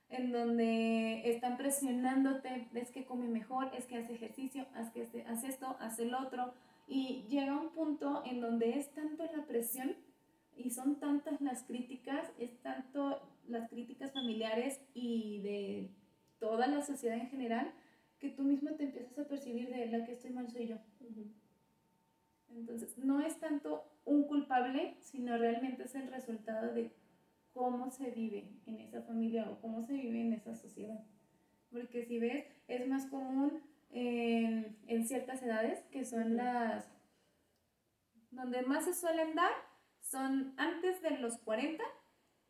en 0.09 0.31
donde 0.31 1.29
están 1.29 1.57
presionándote, 1.57 2.67
es 2.73 2.91
que 2.91 3.05
come 3.05 3.27
mejor, 3.27 3.71
es 3.77 3.85
que 3.85 3.97
hace 3.97 4.13
ejercicio, 4.13 4.67
haz, 4.75 4.91
que 4.91 5.07
haz 5.25 5.43
esto, 5.43 5.77
haz 5.79 5.99
el 5.99 6.13
otro, 6.13 6.53
y 6.87 7.25
llega 7.29 7.59
un 7.59 7.69
punto 7.69 8.21
en 8.25 8.41
donde 8.41 8.77
es 8.77 8.91
tanto 8.93 9.23
la 9.35 9.45
presión 9.45 9.95
y 10.57 10.69
son 10.71 10.99
tantas 10.99 11.39
las 11.39 11.63
críticas, 11.63 12.29
es 12.37 12.61
tanto 12.61 13.21
las 13.47 13.69
críticas 13.69 14.11
familiares 14.11 14.81
y 14.93 15.41
de 15.41 15.89
toda 16.39 16.67
la 16.67 16.81
sociedad 16.81 17.17
en 17.17 17.29
general, 17.29 17.71
que 18.19 18.29
tú 18.29 18.43
mismo 18.43 18.71
te 18.71 18.83
empiezas 18.83 19.17
a 19.17 19.27
percibir 19.27 19.69
de 19.69 19.85
la 19.85 20.05
que 20.05 20.11
estoy 20.11 20.31
mal 20.31 20.49
soy 20.49 20.67
yo. 20.67 20.77
Entonces, 22.55 22.97
no 22.97 23.21
es 23.21 23.39
tanto 23.39 23.83
un 24.05 24.27
culpable, 24.27 24.97
sino 24.99 25.37
realmente 25.37 25.83
es 25.83 25.95
el 25.95 26.07
resultado 26.11 26.73
de 26.73 26.91
cómo 27.53 27.89
se 27.91 28.11
vive 28.11 28.49
en 28.65 28.79
esa 28.79 29.01
familia 29.01 29.49
o 29.49 29.59
cómo 29.59 29.83
se 29.83 29.93
vive 29.93 30.21
en 30.21 30.33
esa 30.33 30.55
sociedad. 30.55 31.03
Porque 31.71 32.05
si 32.05 32.19
ves, 32.19 32.45
es 32.67 32.87
más 32.87 33.05
común 33.07 33.61
en, 33.89 34.77
en 34.87 35.07
ciertas 35.07 35.41
edades, 35.43 35.83
que 35.91 36.05
son 36.05 36.35
las 36.37 36.89
donde 38.31 38.61
más 38.63 38.85
se 38.85 38.93
suelen 38.93 39.35
dar, 39.35 39.51
son 39.99 40.53
antes 40.57 41.01
de 41.01 41.11
los 41.17 41.37
40 41.39 41.83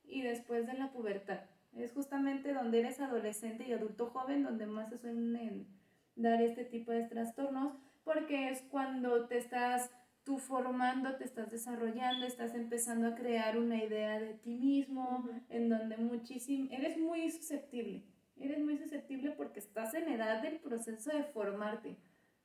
y 0.04 0.22
después 0.22 0.68
de 0.68 0.74
la 0.74 0.92
pubertad. 0.92 1.42
Es 1.74 1.94
justamente 1.94 2.54
donde 2.54 2.80
eres 2.80 3.00
adolescente 3.00 3.66
y 3.68 3.74
adulto 3.74 4.08
joven 4.08 4.44
donde 4.44 4.66
más 4.66 4.90
se 4.90 4.98
suelen 4.98 5.68
dar 6.16 6.42
este 6.42 6.66
tipo 6.66 6.92
de 6.92 7.04
trastornos, 7.04 7.74
porque 8.04 8.50
es 8.50 8.62
cuando 8.64 9.28
te 9.28 9.38
estás 9.38 9.90
tú 10.24 10.38
formando, 10.38 11.16
te 11.18 11.24
estás 11.24 11.50
desarrollando, 11.50 12.26
estás 12.26 12.54
empezando 12.54 13.08
a 13.08 13.16
crear 13.16 13.58
una 13.58 13.84
idea 13.84 14.20
de 14.20 14.36
ti 14.36 14.56
mismo, 14.56 15.28
en 15.50 15.70
donde 15.70 15.98
muchísimo, 15.98 16.70
eres 16.72 16.98
muy 16.98 17.30
susceptible 17.32 18.06
eres 18.42 18.60
muy 18.60 18.78
susceptible 18.78 19.32
porque 19.32 19.60
estás 19.60 19.94
en 19.94 20.10
edad 20.10 20.42
del 20.42 20.60
proceso 20.60 21.12
de 21.16 21.24
formarte. 21.24 21.98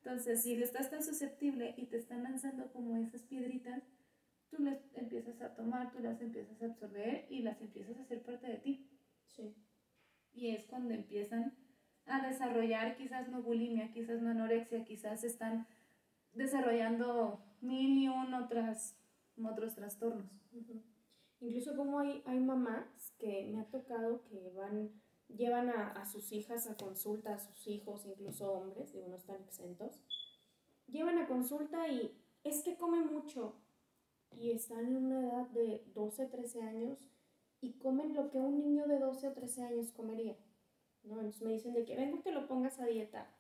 Entonces, 0.03 0.43
si 0.43 0.55
estás 0.63 0.91
tan 0.91 1.03
susceptible 1.03 1.75
y 1.77 1.87
te 1.87 1.97
están 1.97 2.23
lanzando 2.23 2.71
como 2.73 2.97
esas 2.97 3.23
piedritas, 3.23 3.83
tú 4.51 4.59
las 4.63 4.79
empiezas 4.95 5.41
a 5.41 5.55
tomar, 5.55 5.91
tú 5.91 5.99
las 5.99 6.21
empiezas 6.21 6.63
a 6.63 6.67
absorber 6.67 7.27
y 7.29 7.43
las 7.43 7.61
empiezas 7.61 7.97
a 7.99 8.03
hacer 8.03 8.23
parte 8.23 8.47
de 8.47 8.59
ti. 8.59 8.89
Sí. 9.27 9.57
Y 10.33 10.51
es 10.51 10.65
cuando 10.67 10.95
empiezan 10.95 11.57
a 12.07 12.27
desarrollar 12.27 12.97
quizás 12.97 13.29
no 13.29 13.43
bulimia, 13.43 13.91
quizás 13.91 14.23
no 14.23 14.31
anorexia, 14.31 14.85
quizás 14.85 15.25
están 15.25 15.67
desarrollando 16.33 17.41
mil 17.61 17.99
y 17.99 18.09
un 18.09 18.35
otras, 18.35 18.99
otros 19.43 19.75
trastornos. 19.75 20.31
Incluso 21.41 21.77
como 21.77 21.99
hay, 21.99 22.23
hay 22.27 22.41
mamás 22.41 23.13
que 23.19 23.47
me 23.53 23.61
ha 23.61 23.71
tocado 23.71 24.23
que 24.25 24.51
van 24.51 24.91
llevan 25.29 25.69
a, 25.71 25.91
a, 25.91 26.07
sus 26.07 26.31
hijas 26.33 26.69
a 26.69 26.77
consulta, 26.77 27.35
a 27.35 27.39
sus 27.39 27.67
hijos, 27.67 28.07
incluso 28.07 28.53
hombres, 28.53 28.93
digo, 28.93 29.09
no 29.09 29.17
están 29.17 29.43
exentos, 29.43 30.01
llevan 30.87 31.19
a 31.19 31.27
consulta 31.27 31.89
y 31.89 32.17
es 32.45 32.63
que 32.63 32.77
comen 32.77 33.13
mucho 33.13 33.57
y 34.31 34.53
están 34.53 34.87
en 34.87 34.97
una 34.97 35.21
edad 35.21 35.49
de 35.49 35.85
12, 35.95 36.27
13 36.27 36.63
años 36.63 37.11
y 37.61 37.73
comen 37.79 38.15
lo 38.15 38.31
que 38.31 38.39
un 38.39 38.59
niño 38.59 38.87
de 38.87 38.99
12 38.99 39.29
o 39.29 39.33
13 39.33 39.65
años 39.65 39.93
comería. 39.93 40.37
¿No? 41.07 41.17
Entonces 41.17 41.43
me 41.43 41.53
dicen 41.53 41.73
de 41.73 41.85
que 41.85 41.97
vengo 41.97 42.23
que 42.23 42.33
lo 42.33 42.47
pongas 42.47 42.79
a 42.81 42.87
dieta. 42.87 43.31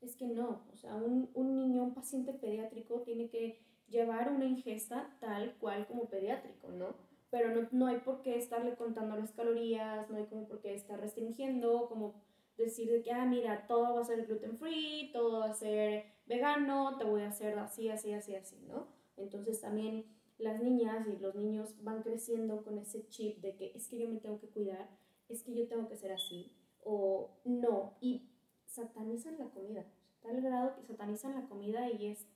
Es 0.00 0.14
que 0.14 0.26
no, 0.26 0.62
o 0.72 0.76
sea, 0.76 0.94
un, 0.94 1.30
un 1.34 1.54
niño, 1.56 1.82
un 1.82 1.94
paciente 1.94 2.32
pediátrico 2.32 3.02
tiene 3.02 3.28
que 3.28 3.60
llevar 3.88 4.30
una 4.30 4.44
ingesta 4.44 5.16
tal 5.20 5.56
cual 5.56 5.86
como 5.86 6.08
pediátrico, 6.08 6.68
¿no? 6.68 6.94
pero 7.30 7.54
no, 7.54 7.68
no, 7.72 7.86
hay 7.86 7.98
por 7.98 8.22
qué 8.22 8.36
estarle 8.36 8.74
contando 8.74 9.16
las 9.16 9.32
calorías, 9.32 10.08
no 10.08 10.16
hay 10.16 10.26
como 10.26 10.46
por 10.48 10.60
qué 10.60 10.74
estar 10.74 10.98
restringiendo, 10.98 11.86
como 11.88 12.14
decir 12.56 12.90
de 12.90 13.02
que, 13.02 13.12
ah, 13.12 13.26
mira, 13.26 13.66
todo 13.66 13.94
va 13.94 14.00
a 14.00 14.04
ser 14.04 14.26
gluten 14.26 14.56
free, 14.56 15.10
todo 15.12 15.40
va 15.40 15.46
a 15.46 15.54
ser 15.54 16.06
vegano, 16.26 16.96
te 16.96 17.04
voy 17.04 17.22
a 17.22 17.28
hacer 17.28 17.58
así, 17.58 17.88
así, 17.88 18.12
así, 18.12 18.34
así, 18.34 18.56
¿no? 18.66 18.88
Entonces 19.16 19.60
también 19.60 20.06
las 20.38 20.62
niñas 20.62 21.06
y 21.06 21.18
los 21.18 21.34
niños 21.34 21.74
van 21.82 22.02
creciendo 22.02 22.62
con 22.64 22.78
ese 22.78 23.06
chip 23.08 23.38
de 23.40 23.54
que 23.56 23.72
es 23.74 23.88
que 23.88 23.98
yo 23.98 24.08
me 24.08 24.18
tengo 24.18 24.38
que 24.40 24.48
cuidar, 24.48 24.88
es 25.28 25.42
que 25.42 25.54
yo 25.54 25.68
tengo 25.68 25.86
que 25.88 25.96
ser 25.96 26.12
así, 26.12 26.52
o 26.82 27.30
no, 27.44 27.96
y 28.00 28.30
satanizan 28.66 29.38
la 29.38 29.50
comida, 29.50 29.84
tal 30.20 30.40
grado 30.40 30.74
que 30.74 30.82
satanizan 30.82 31.34
la 31.34 31.48
comida 31.48 31.90
y 31.90 32.06
es 32.06 32.26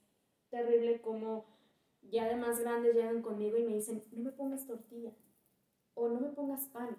terrible 0.50 1.00
como 1.00 1.46
ya 2.02 2.28
de 2.28 2.36
más 2.36 2.60
grandes 2.60 2.94
llegan 2.94 3.22
conmigo 3.22 3.56
y 3.56 3.64
me 3.64 3.74
dicen, 3.74 4.02
no 4.12 4.24
me 4.24 4.32
pongas 4.32 4.66
tortilla 4.66 5.12
o 5.94 6.08
no 6.08 6.20
me 6.20 6.28
pongas 6.28 6.66
pan. 6.66 6.96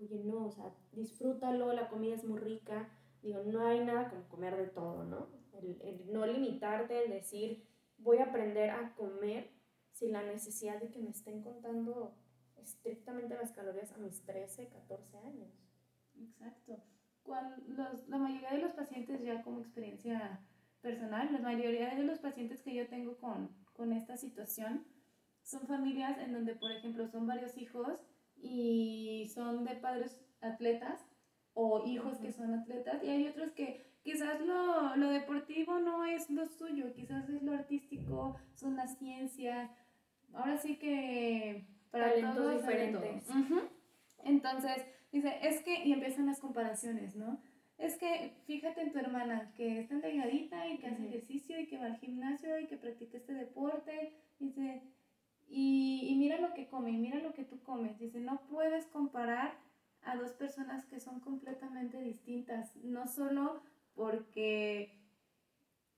Oye, 0.00 0.22
no, 0.24 0.46
o 0.46 0.50
sea, 0.50 0.72
disfrútalo, 0.92 1.72
la 1.72 1.88
comida 1.88 2.14
es 2.14 2.24
muy 2.24 2.38
rica. 2.38 2.88
Digo, 3.22 3.42
no 3.44 3.66
hay 3.66 3.84
nada 3.84 4.08
como 4.08 4.28
comer 4.28 4.56
de 4.56 4.68
todo, 4.68 5.04
¿no? 5.04 5.28
El, 5.60 6.12
no 6.12 6.24
limitarte, 6.24 7.04
el 7.04 7.10
decir, 7.10 7.66
voy 7.96 8.18
a 8.18 8.26
aprender 8.26 8.70
a 8.70 8.94
comer 8.94 9.50
sin 9.90 10.12
la 10.12 10.22
necesidad 10.22 10.80
de 10.80 10.90
que 10.90 11.00
me 11.00 11.10
estén 11.10 11.42
contando 11.42 12.14
estrictamente 12.56 13.34
las 13.34 13.50
calorías 13.50 13.90
a 13.92 13.98
mis 13.98 14.24
13, 14.24 14.68
14 14.68 15.18
años. 15.18 15.67
Exacto. 16.20 16.82
Cuando 17.22 17.56
los, 17.68 18.08
la 18.08 18.18
mayoría 18.18 18.50
de 18.52 18.62
los 18.62 18.72
pacientes 18.72 19.22
ya 19.22 19.42
como 19.42 19.60
experiencia 19.60 20.40
personal, 20.80 21.32
la 21.32 21.40
mayoría 21.40 21.94
de 21.94 22.04
los 22.04 22.18
pacientes 22.18 22.62
que 22.62 22.74
yo 22.74 22.88
tengo 22.88 23.16
con, 23.18 23.50
con 23.72 23.92
esta 23.92 24.16
situación 24.16 24.86
son 25.42 25.66
familias 25.66 26.18
en 26.18 26.32
donde, 26.32 26.54
por 26.54 26.72
ejemplo, 26.72 27.08
son 27.08 27.26
varios 27.26 27.56
hijos 27.56 28.00
y 28.36 29.30
son 29.34 29.64
de 29.64 29.74
padres 29.76 30.20
atletas 30.40 31.04
o 31.54 31.84
hijos 31.86 32.18
que 32.18 32.32
son 32.32 32.54
atletas 32.54 33.02
y 33.02 33.08
hay 33.08 33.26
otros 33.26 33.52
que 33.52 33.84
quizás 34.02 34.40
lo, 34.40 34.94
lo, 34.96 35.10
deportivo 35.10 35.80
no 35.80 36.04
es 36.04 36.30
lo 36.30 36.46
suyo, 36.46 36.92
quizás 36.94 37.28
es 37.28 37.42
lo 37.42 37.52
artístico, 37.52 38.36
son 38.54 38.76
las 38.76 38.96
ciencias, 38.98 39.70
ahora 40.32 40.56
sí 40.56 40.78
que 40.78 41.66
para 41.90 42.10
talentos 42.10 42.52
diferentes. 42.52 43.26
Entonces, 44.24 44.84
dice, 45.12 45.38
es 45.42 45.62
que, 45.62 45.84
y 45.84 45.92
empiezan 45.92 46.26
las 46.26 46.40
comparaciones, 46.40 47.16
¿no? 47.16 47.40
es 47.78 47.96
que 47.96 48.34
fíjate 48.46 48.82
en 48.82 48.92
tu 48.92 48.98
hermana, 48.98 49.52
que 49.56 49.80
es 49.80 49.88
tan 49.88 50.00
delgadita 50.00 50.66
y 50.68 50.78
que 50.78 50.88
hace 50.88 51.06
ejercicio 51.06 51.58
y 51.60 51.66
que 51.68 51.78
va 51.78 51.86
al 51.86 51.98
gimnasio 51.98 52.58
y 52.58 52.66
que 52.66 52.76
practica 52.76 53.16
este 53.16 53.34
deporte. 53.34 54.14
Dice, 54.40 54.82
y, 55.46 56.08
y, 56.10 56.16
mira 56.16 56.40
lo 56.40 56.52
que 56.54 56.66
come, 56.66 56.90
y 56.90 56.98
mira 56.98 57.20
lo 57.20 57.32
que 57.32 57.44
tú 57.44 57.62
comes. 57.62 57.98
Dice, 57.98 58.20
no 58.20 58.40
puedes 58.50 58.86
comparar 58.86 59.56
a 60.02 60.16
dos 60.16 60.32
personas 60.32 60.86
que 60.86 60.98
son 60.98 61.20
completamente 61.20 62.00
distintas, 62.00 62.74
no 62.76 63.06
solo 63.06 63.62
porque 63.94 65.00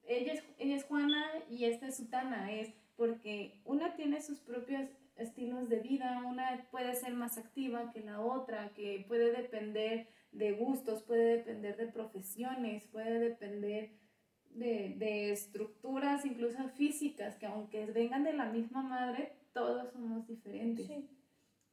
ella 0.04 0.34
es, 0.34 0.44
ella 0.58 0.76
es 0.76 0.84
Juana 0.84 1.24
y 1.48 1.56
y 1.60 1.64
esta 1.64 1.86
es 1.88 1.96
sutana, 1.96 2.52
es 2.52 2.72
porque 2.96 3.60
una 3.64 3.94
tiene 3.94 4.20
sus 4.20 4.40
propios 4.40 4.88
estilos 5.20 5.68
de 5.68 5.80
vida, 5.80 6.22
una 6.26 6.66
puede 6.70 6.94
ser 6.94 7.12
más 7.12 7.38
activa 7.38 7.90
que 7.92 8.00
la 8.00 8.20
otra, 8.20 8.72
que 8.74 9.04
puede 9.06 9.32
depender 9.32 10.08
de 10.32 10.52
gustos, 10.52 11.02
puede 11.02 11.38
depender 11.38 11.76
de 11.76 11.86
profesiones, 11.86 12.86
puede 12.88 13.18
depender 13.18 13.92
de, 14.50 14.94
de, 14.96 15.32
estructuras 15.32 16.24
incluso 16.24 16.68
físicas, 16.70 17.36
que 17.36 17.46
aunque 17.46 17.86
vengan 17.86 18.24
de 18.24 18.32
la 18.32 18.46
misma 18.46 18.82
madre, 18.82 19.32
todos 19.52 19.92
somos 19.92 20.26
diferentes. 20.26 20.88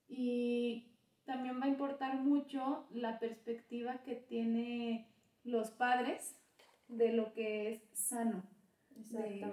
Y 0.08 0.92
también 1.26 1.60
va 1.60 1.66
a 1.66 1.70
importar 1.70 2.16
mucho 2.16 2.88
la 2.92 3.20
perspectiva 3.20 4.02
que 4.04 4.16
tiene 4.16 5.08
los 5.44 5.72
padres 5.72 6.36
de 6.88 7.12
lo 7.14 7.34
que 7.34 7.72
es 7.72 7.82
sano. 7.94 8.44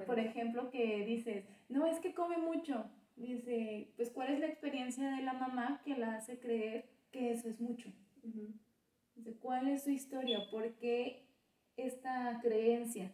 por 0.07 0.19
ejemplo, 0.19 0.71
que 0.71 1.05
dices, 1.05 1.45
no, 1.69 1.87
es 1.87 1.99
que 2.01 2.15
come 2.15 2.39
mucho. 2.39 2.91
Dice, 3.17 3.93
pues, 3.97 4.11
¿cuál 4.11 4.33
es 4.33 4.41
la 4.41 4.47
experiencia 4.47 5.11
de 5.11 5.23
la 5.23 5.35
mamá 5.35 5.81
que 5.85 5.97
la 5.97 6.17
hace 6.17 6.39
creer 6.39 6.91
que 7.11 7.31
eso 7.33 7.49
es 7.49 7.61
mucho? 7.61 7.93
Dice, 9.15 9.35
¿cuál 9.39 9.69
es 9.69 9.85
su 9.85 9.91
historia? 9.91 10.51
¿Por 10.51 10.75
qué 10.75 11.29
esta 11.77 12.41
creencia? 12.43 13.13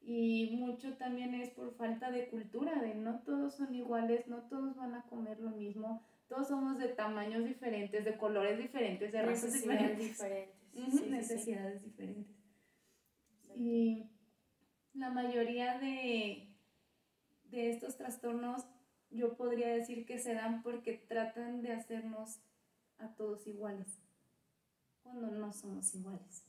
Y 0.00 0.56
mucho 0.56 0.96
también 0.96 1.34
es 1.34 1.50
por 1.50 1.74
falta 1.74 2.10
de 2.10 2.28
cultura, 2.28 2.80
de 2.80 2.94
no 2.94 3.20
todos 3.20 3.56
son 3.56 3.74
iguales, 3.74 4.26
no 4.28 4.42
todos 4.48 4.76
van 4.76 4.94
a 4.94 5.02
comer 5.02 5.40
lo 5.40 5.50
mismo, 5.50 6.02
todos 6.28 6.48
somos 6.48 6.78
de 6.78 6.88
tamaños 6.88 7.44
diferentes, 7.44 8.04
de 8.04 8.16
colores 8.16 8.58
diferentes, 8.58 9.12
de 9.12 9.22
razas 9.22 9.52
diferentes. 9.52 9.98
diferentes. 9.98 11.10
necesidades 11.10 11.82
diferentes. 11.82 12.36
Y 13.54 14.10
la 14.94 15.10
mayoría 15.10 15.78
de, 15.78 16.54
de 17.44 17.70
estos 17.70 17.96
trastornos 17.96 18.64
yo 19.10 19.36
podría 19.36 19.68
decir 19.68 20.06
que 20.06 20.18
se 20.18 20.34
dan 20.34 20.62
porque 20.62 20.94
tratan 21.08 21.62
de 21.62 21.72
hacernos 21.72 22.40
a 22.98 23.08
todos 23.14 23.46
iguales, 23.46 23.98
cuando 25.02 25.30
no 25.30 25.52
somos 25.52 25.94
iguales. 25.94 26.44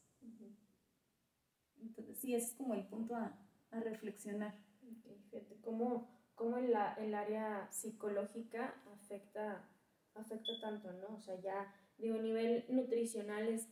Entonces, 1.82 2.18
sí, 2.20 2.34
ese 2.34 2.48
es 2.48 2.54
como 2.54 2.74
el 2.74 2.86
punto 2.86 3.16
a, 3.16 3.38
a 3.72 3.80
reflexionar. 3.80 4.56
¿Cómo, 5.62 6.10
cómo 6.36 6.58
el, 6.58 6.74
el, 6.98 7.14
área 7.14 7.68
psicológica 7.72 8.74
afecta, 8.94 9.68
afecta 10.16 10.52
tanto, 10.62 10.92
no? 10.94 11.16
O 11.16 11.22
sea, 11.22 11.40
ya, 11.42 11.74
digo, 11.98 12.18
nivel 12.18 12.66
nutricional 12.70 13.48
es, 13.48 13.68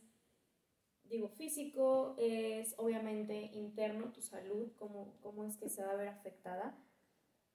digo, 1.04 1.28
físico, 1.28 2.14
es 2.18 2.74
obviamente 2.76 3.50
interno, 3.54 4.12
tu 4.12 4.20
salud, 4.20 4.70
cómo, 4.76 5.14
cómo 5.22 5.44
es 5.44 5.56
que 5.56 5.68
se 5.68 5.82
va 5.82 5.92
a 5.92 5.96
ver 5.96 6.08
afectada, 6.08 6.76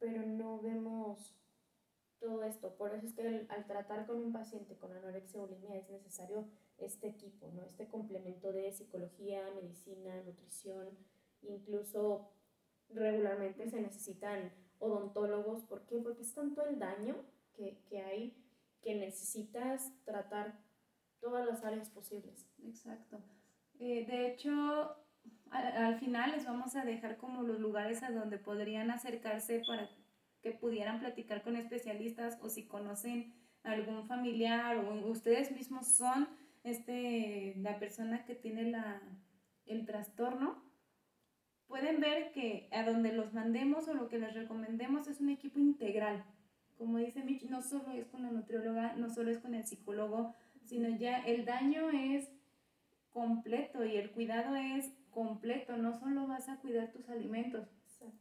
pero 0.02 0.26
no 0.26 0.60
vemos 0.60 1.38
todo 2.20 2.44
esto. 2.44 2.76
Por 2.76 2.94
eso 2.94 3.06
es 3.06 3.14
que 3.14 3.46
al, 3.48 3.68
tratar 3.68 4.08
con 4.08 4.18
un 4.18 4.34
paciente 4.34 4.76
con 4.76 4.92
anorexia 4.92 5.40
o 5.40 5.48
bulimia 5.48 5.78
es 5.78 5.90
necesario 5.90 6.48
este 6.80 7.08
equipo, 7.08 7.52
¿no? 7.54 7.64
Este 7.64 7.88
complemento 7.88 8.52
de 8.52 8.72
psicología, 8.72 9.48
medicina, 9.56 10.22
nutrición, 10.24 10.90
incluso 11.44 12.32
regularmente 12.90 13.70
se 13.70 13.80
necesitan 13.80 14.52
odontólogos. 14.80 15.64
¿Por 15.64 15.86
qué? 15.86 16.00
Porque 16.00 16.24
es 16.24 16.34
tanto 16.34 16.66
el 16.66 16.80
daño 16.80 17.16
que, 17.54 17.78
que 17.88 18.02
hay 18.02 18.36
que 18.82 18.96
necesitas 18.96 19.94
tratar 20.04 20.60
todas 21.20 21.46
las 21.46 21.64
áreas 21.64 21.92
posibles. 21.92 22.48
Exacto. 22.66 23.20
Eh, 23.80 24.08
de 24.08 24.32
hecho, 24.32 24.96
al, 25.52 26.00
final 26.00 26.32
les 26.32 26.46
vamos 26.46 26.76
a 26.76 26.86
dejar 26.86 27.18
como 27.18 27.44
los 27.44 27.60
lugares 27.60 28.04
a 28.04 28.12
donde 28.12 28.38
podrían 28.38 28.90
acercarse 28.90 29.62
para 29.68 29.90
que 30.42 30.52
pudieran 30.52 31.00
platicar 31.00 31.44
con 31.44 31.56
especialistas 31.56 32.40
o 32.42 32.50
si 32.50 32.68
conocen 32.68 33.34
algún 33.64 34.08
familiar 34.08 34.78
o 34.78 35.08
ustedes 35.08 35.52
mismos 35.52 35.88
son 35.88 36.28
este, 36.64 37.54
la 37.58 37.80
persona 37.80 38.26
que 38.26 38.34
tiene 38.34 38.64
la, 38.64 39.02
el 39.66 39.86
trastorno, 39.86 40.64
pueden 41.68 42.00
ver 42.00 42.32
que 42.32 42.70
a 42.72 42.84
donde 42.84 43.14
los 43.14 43.34
mandemos 43.34 43.88
o 43.88 43.94
lo 43.94 44.08
que 44.08 44.20
les 44.20 44.34
recomendemos 44.34 45.08
es 45.08 45.22
un 45.22 45.30
equipo 45.30 45.60
integral. 45.60 46.26
Como 46.78 46.98
dice 46.98 47.24
Mitch, 47.24 47.44
no 47.44 47.62
solo 47.62 47.92
es 47.92 48.08
con 48.08 48.24
la 48.24 48.32
nutrióloga, 48.32 48.96
no 48.96 49.10
solo 49.10 49.32
es 49.32 49.40
con 49.40 49.54
el 49.54 49.66
psicólogo, 49.66 50.34
sino 50.64 50.90
ya 50.90 51.20
el 51.20 51.46
daño 51.46 51.90
es 51.92 52.30
completo 53.12 53.86
y 53.86 53.98
el 53.98 54.12
cuidado 54.12 54.56
es 54.56 54.92
completo, 55.12 55.78
no 55.78 55.98
solo 56.00 56.28
vas 56.28 56.50
a 56.50 56.58
cuidar 56.58 56.92
tus 56.92 57.10
alimentos, 57.10 57.68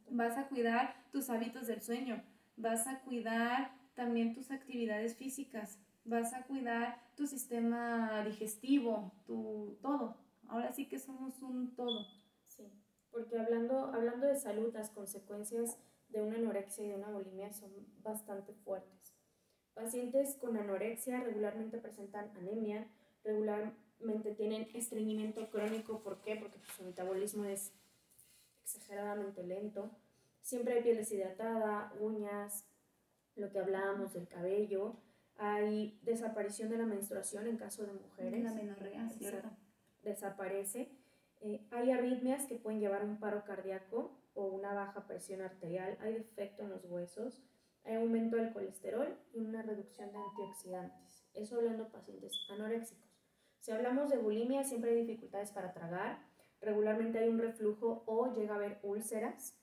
vas 0.09 0.37
a 0.37 0.47
cuidar 0.47 0.95
tus 1.11 1.29
hábitos 1.29 1.67
del 1.67 1.81
sueño, 1.81 2.21
vas 2.55 2.87
a 2.87 3.01
cuidar 3.01 3.71
también 3.93 4.33
tus 4.33 4.51
actividades 4.51 5.15
físicas, 5.15 5.79
vas 6.05 6.33
a 6.33 6.43
cuidar 6.43 7.01
tu 7.15 7.27
sistema 7.27 8.23
digestivo, 8.23 9.11
tu 9.25 9.77
todo. 9.81 10.17
Ahora 10.47 10.71
sí 10.71 10.87
que 10.87 10.99
somos 10.99 11.41
un 11.41 11.75
todo. 11.75 12.05
Sí, 12.47 12.71
porque 13.09 13.39
hablando, 13.39 13.93
hablando 13.93 14.27
de 14.27 14.35
salud, 14.35 14.73
las 14.73 14.89
consecuencias 14.89 15.77
de 16.09 16.21
una 16.21 16.35
anorexia 16.35 16.85
y 16.85 16.89
de 16.89 16.95
una 16.95 17.09
bulimia 17.09 17.51
son 17.53 17.71
bastante 18.01 18.53
fuertes. 18.53 19.15
Pacientes 19.73 20.35
con 20.35 20.57
anorexia 20.57 21.21
regularmente 21.21 21.77
presentan 21.77 22.35
anemia, 22.35 22.87
tienen 24.37 24.67
estreñimiento 24.73 25.49
crónico. 25.49 26.01
¿Por 26.01 26.21
qué? 26.21 26.35
Porque 26.35 26.59
su 26.75 26.83
metabolismo 26.83 27.45
es 27.45 27.71
exageradamente 28.63 29.43
lento. 29.43 29.91
Siempre 30.41 30.75
hay 30.75 30.83
piel 30.83 30.97
deshidratada, 30.97 31.93
uñas, 31.99 32.65
lo 33.35 33.51
que 33.51 33.59
hablábamos 33.59 34.13
del 34.13 34.27
cabello. 34.27 34.95
Hay 35.37 35.99
desaparición 36.03 36.69
de 36.69 36.77
la 36.77 36.85
menstruación 36.85 37.47
en 37.47 37.57
caso 37.57 37.83
de 37.83 37.93
mujeres. 37.93 38.43
La 38.43 38.53
menorrea, 38.53 39.09
¿cierto? 39.09 39.49
Desaparece. 40.03 40.91
Eh, 41.41 41.65
hay 41.71 41.91
arritmias 41.91 42.45
que 42.45 42.55
pueden 42.55 42.79
llevar 42.79 43.01
a 43.01 43.05
un 43.05 43.19
paro 43.19 43.43
cardíaco 43.43 44.17
o 44.33 44.45
una 44.45 44.73
baja 44.73 45.07
presión 45.07 45.41
arterial. 45.41 45.97
Hay 46.01 46.13
defecto 46.13 46.63
en 46.63 46.69
los 46.69 46.85
huesos. 46.85 47.41
Hay 47.83 47.95
aumento 47.95 48.35
del 48.35 48.53
colesterol 48.53 49.17
y 49.33 49.39
una 49.39 49.63
reducción 49.63 50.11
de 50.11 50.19
antioxidantes. 50.19 51.25
Eso 51.33 51.55
hablando 51.55 51.85
de 51.85 51.89
pacientes 51.89 52.31
anoréxicos. 52.51 53.10
Si 53.61 53.69
hablamos 53.71 54.09
de 54.09 54.17
bulimia, 54.17 54.63
siempre 54.63 54.89
hay 54.89 55.05
dificultades 55.05 55.51
para 55.51 55.71
tragar. 55.71 56.17
Regularmente 56.61 57.19
hay 57.19 57.29
un 57.29 57.37
reflujo 57.37 58.03
o 58.07 58.33
llega 58.33 58.53
a 58.53 58.57
haber 58.57 58.79
úlceras. 58.81 59.55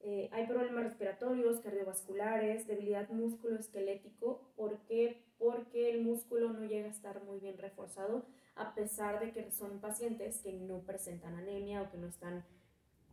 Eh, 0.00 0.30
hay 0.32 0.46
problemas 0.46 0.84
respiratorios, 0.84 1.60
cardiovasculares, 1.60 2.66
debilidad 2.66 3.10
músculo-esquelético. 3.10 4.40
¿Por 4.56 4.78
qué? 4.86 5.22
Porque 5.36 5.90
el 5.90 6.02
músculo 6.02 6.50
no 6.50 6.64
llega 6.64 6.86
a 6.86 6.90
estar 6.90 7.22
muy 7.24 7.40
bien 7.40 7.58
reforzado, 7.58 8.24
a 8.54 8.74
pesar 8.74 9.20
de 9.20 9.32
que 9.32 9.50
son 9.50 9.80
pacientes 9.80 10.40
que 10.40 10.54
no 10.54 10.78
presentan 10.86 11.34
anemia 11.34 11.82
o 11.82 11.90
que 11.90 11.98
no 11.98 12.06
están 12.06 12.46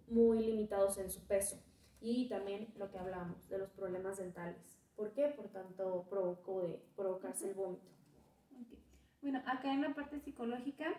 muy 0.07 0.39
limitados 0.39 0.97
en 0.99 1.11
su 1.11 1.19
peso. 1.27 1.61
Y 1.99 2.29
también 2.29 2.73
lo 2.77 2.89
que 2.89 2.97
hablamos 2.97 3.49
de 3.49 3.57
los 3.57 3.71
problemas 3.71 4.17
dentales. 4.17 4.79
¿Por 4.95 5.11
qué? 5.11 5.27
Por 5.27 5.49
tanto, 5.49 6.07
provocó 6.09 6.63
provocarse 6.95 7.49
el 7.49 7.55
vómito. 7.55 7.98
Bueno, 9.21 9.41
acá 9.45 9.73
en 9.73 9.81
la 9.81 9.93
parte 9.93 10.19
psicológica, 10.19 10.93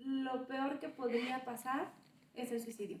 lo 0.00 0.46
peor 0.46 0.80
que 0.80 0.88
podría 0.88 1.44
pasar 1.44 1.92
es 2.34 2.50
el 2.50 2.60
suicidio 2.60 2.98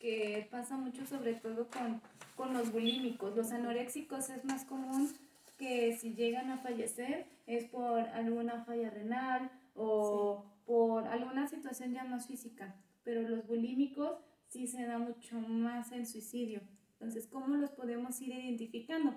que 0.00 0.48
pasa 0.50 0.76
mucho 0.78 1.06
sobre 1.06 1.34
todo 1.34 1.68
con, 1.68 2.00
con 2.34 2.54
los 2.54 2.72
bulímicos. 2.72 3.36
Los 3.36 3.52
anoréxicos 3.52 4.30
es 4.30 4.44
más 4.44 4.64
común 4.64 5.10
que 5.58 5.96
si 5.96 6.14
llegan 6.14 6.50
a 6.50 6.58
fallecer 6.58 7.26
es 7.46 7.66
por 7.66 8.00
alguna 8.00 8.64
falla 8.64 8.90
renal 8.90 9.50
o 9.74 10.46
por 10.64 11.06
alguna 11.06 11.46
situación 11.46 11.92
ya 11.92 12.04
más 12.04 12.26
física, 12.26 12.74
pero 13.04 13.22
los 13.22 13.46
bulímicos 13.46 14.18
sí 14.48 14.66
se 14.66 14.86
da 14.86 14.98
mucho 14.98 15.38
más 15.38 15.92
el 15.92 16.06
suicidio. 16.06 16.62
Entonces, 16.92 17.26
¿cómo 17.26 17.56
los 17.56 17.70
podemos 17.70 18.20
ir 18.22 18.34
identificando? 18.34 19.14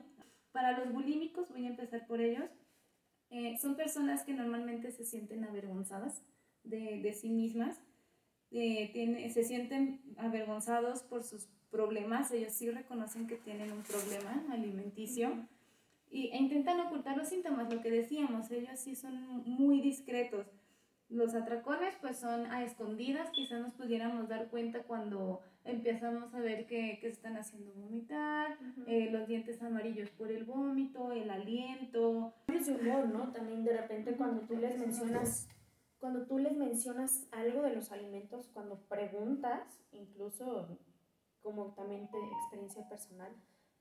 Para 0.51 0.77
los 0.77 0.91
bulímicos, 0.91 1.49
voy 1.49 1.65
a 1.65 1.69
empezar 1.69 2.05
por 2.07 2.19
ellos, 2.19 2.49
eh, 3.33 3.57
son 3.57 3.75
personas 3.75 4.23
que 4.23 4.33
normalmente 4.33 4.91
se 4.91 5.03
sienten 5.03 5.43
avergonzadas 5.43 6.21
de, 6.63 7.01
de 7.01 7.13
sí 7.13 7.29
mismas 7.29 7.81
eh, 8.55 9.31
se 9.33 9.43
sienten 9.43 9.99
avergonzados 10.17 11.01
por 11.01 11.23
sus 11.23 11.47
problemas, 11.71 12.31
ellos 12.31 12.53
sí 12.53 12.69
reconocen 12.69 13.25
que 13.25 13.35
tienen 13.35 13.71
un 13.71 13.81
problema 13.81 14.45
alimenticio 14.51 15.47
y, 16.11 16.27
e 16.27 16.37
intentan 16.37 16.79
ocultar 16.81 17.17
los 17.17 17.29
síntomas, 17.29 17.73
lo 17.73 17.81
que 17.81 17.89
decíamos, 17.89 18.51
ellos 18.51 18.79
sí 18.79 18.95
son 18.95 19.43
muy 19.45 19.81
discretos. 19.81 20.45
Los 21.13 21.35
atracones 21.35 21.95
pues 22.01 22.17
son 22.17 22.47
a 22.47 22.63
escondidas, 22.63 23.29
quizás 23.29 23.61
nos 23.61 23.73
pudiéramos 23.73 24.27
dar 24.27 24.47
cuenta 24.47 24.81
cuando 24.81 25.41
empezamos 25.63 26.33
a 26.33 26.39
ver 26.39 26.65
que, 26.65 26.97
que 26.99 27.07
están 27.07 27.37
haciendo 27.37 27.71
vomitar, 27.73 28.57
eh, 28.87 29.09
los 29.11 29.27
dientes 29.27 29.61
amarillos 29.61 30.09
por 30.09 30.31
el 30.31 30.43
vómito, 30.43 31.11
el 31.11 31.29
aliento. 31.29 32.33
Es 32.47 32.65
de 32.65 32.73
humor, 32.73 33.07
¿no? 33.09 33.31
También 33.31 33.63
de 33.63 33.77
repente 33.77 34.15
cuando 34.15 34.41
tú 34.41 34.57
les 34.57 34.79
mencionas 34.79 35.47
cuando 35.99 36.25
tú 36.25 36.37
les 36.37 36.57
mencionas 36.57 37.27
algo 37.31 37.61
de 37.61 37.75
los 37.75 37.93
alimentos, 37.93 38.49
cuando 38.51 38.75
preguntas, 38.89 39.79
incluso 39.93 40.77
como 41.41 41.73
también 41.75 42.09
de 42.11 42.17
experiencia 42.41 42.89
personal, 42.89 43.31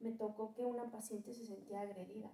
me 0.01 0.13
tocó 0.13 0.55
que 0.55 0.63
una 0.63 0.91
paciente 0.91 1.33
se 1.33 1.47
sentía 1.47 1.81
agredida. 1.81 2.31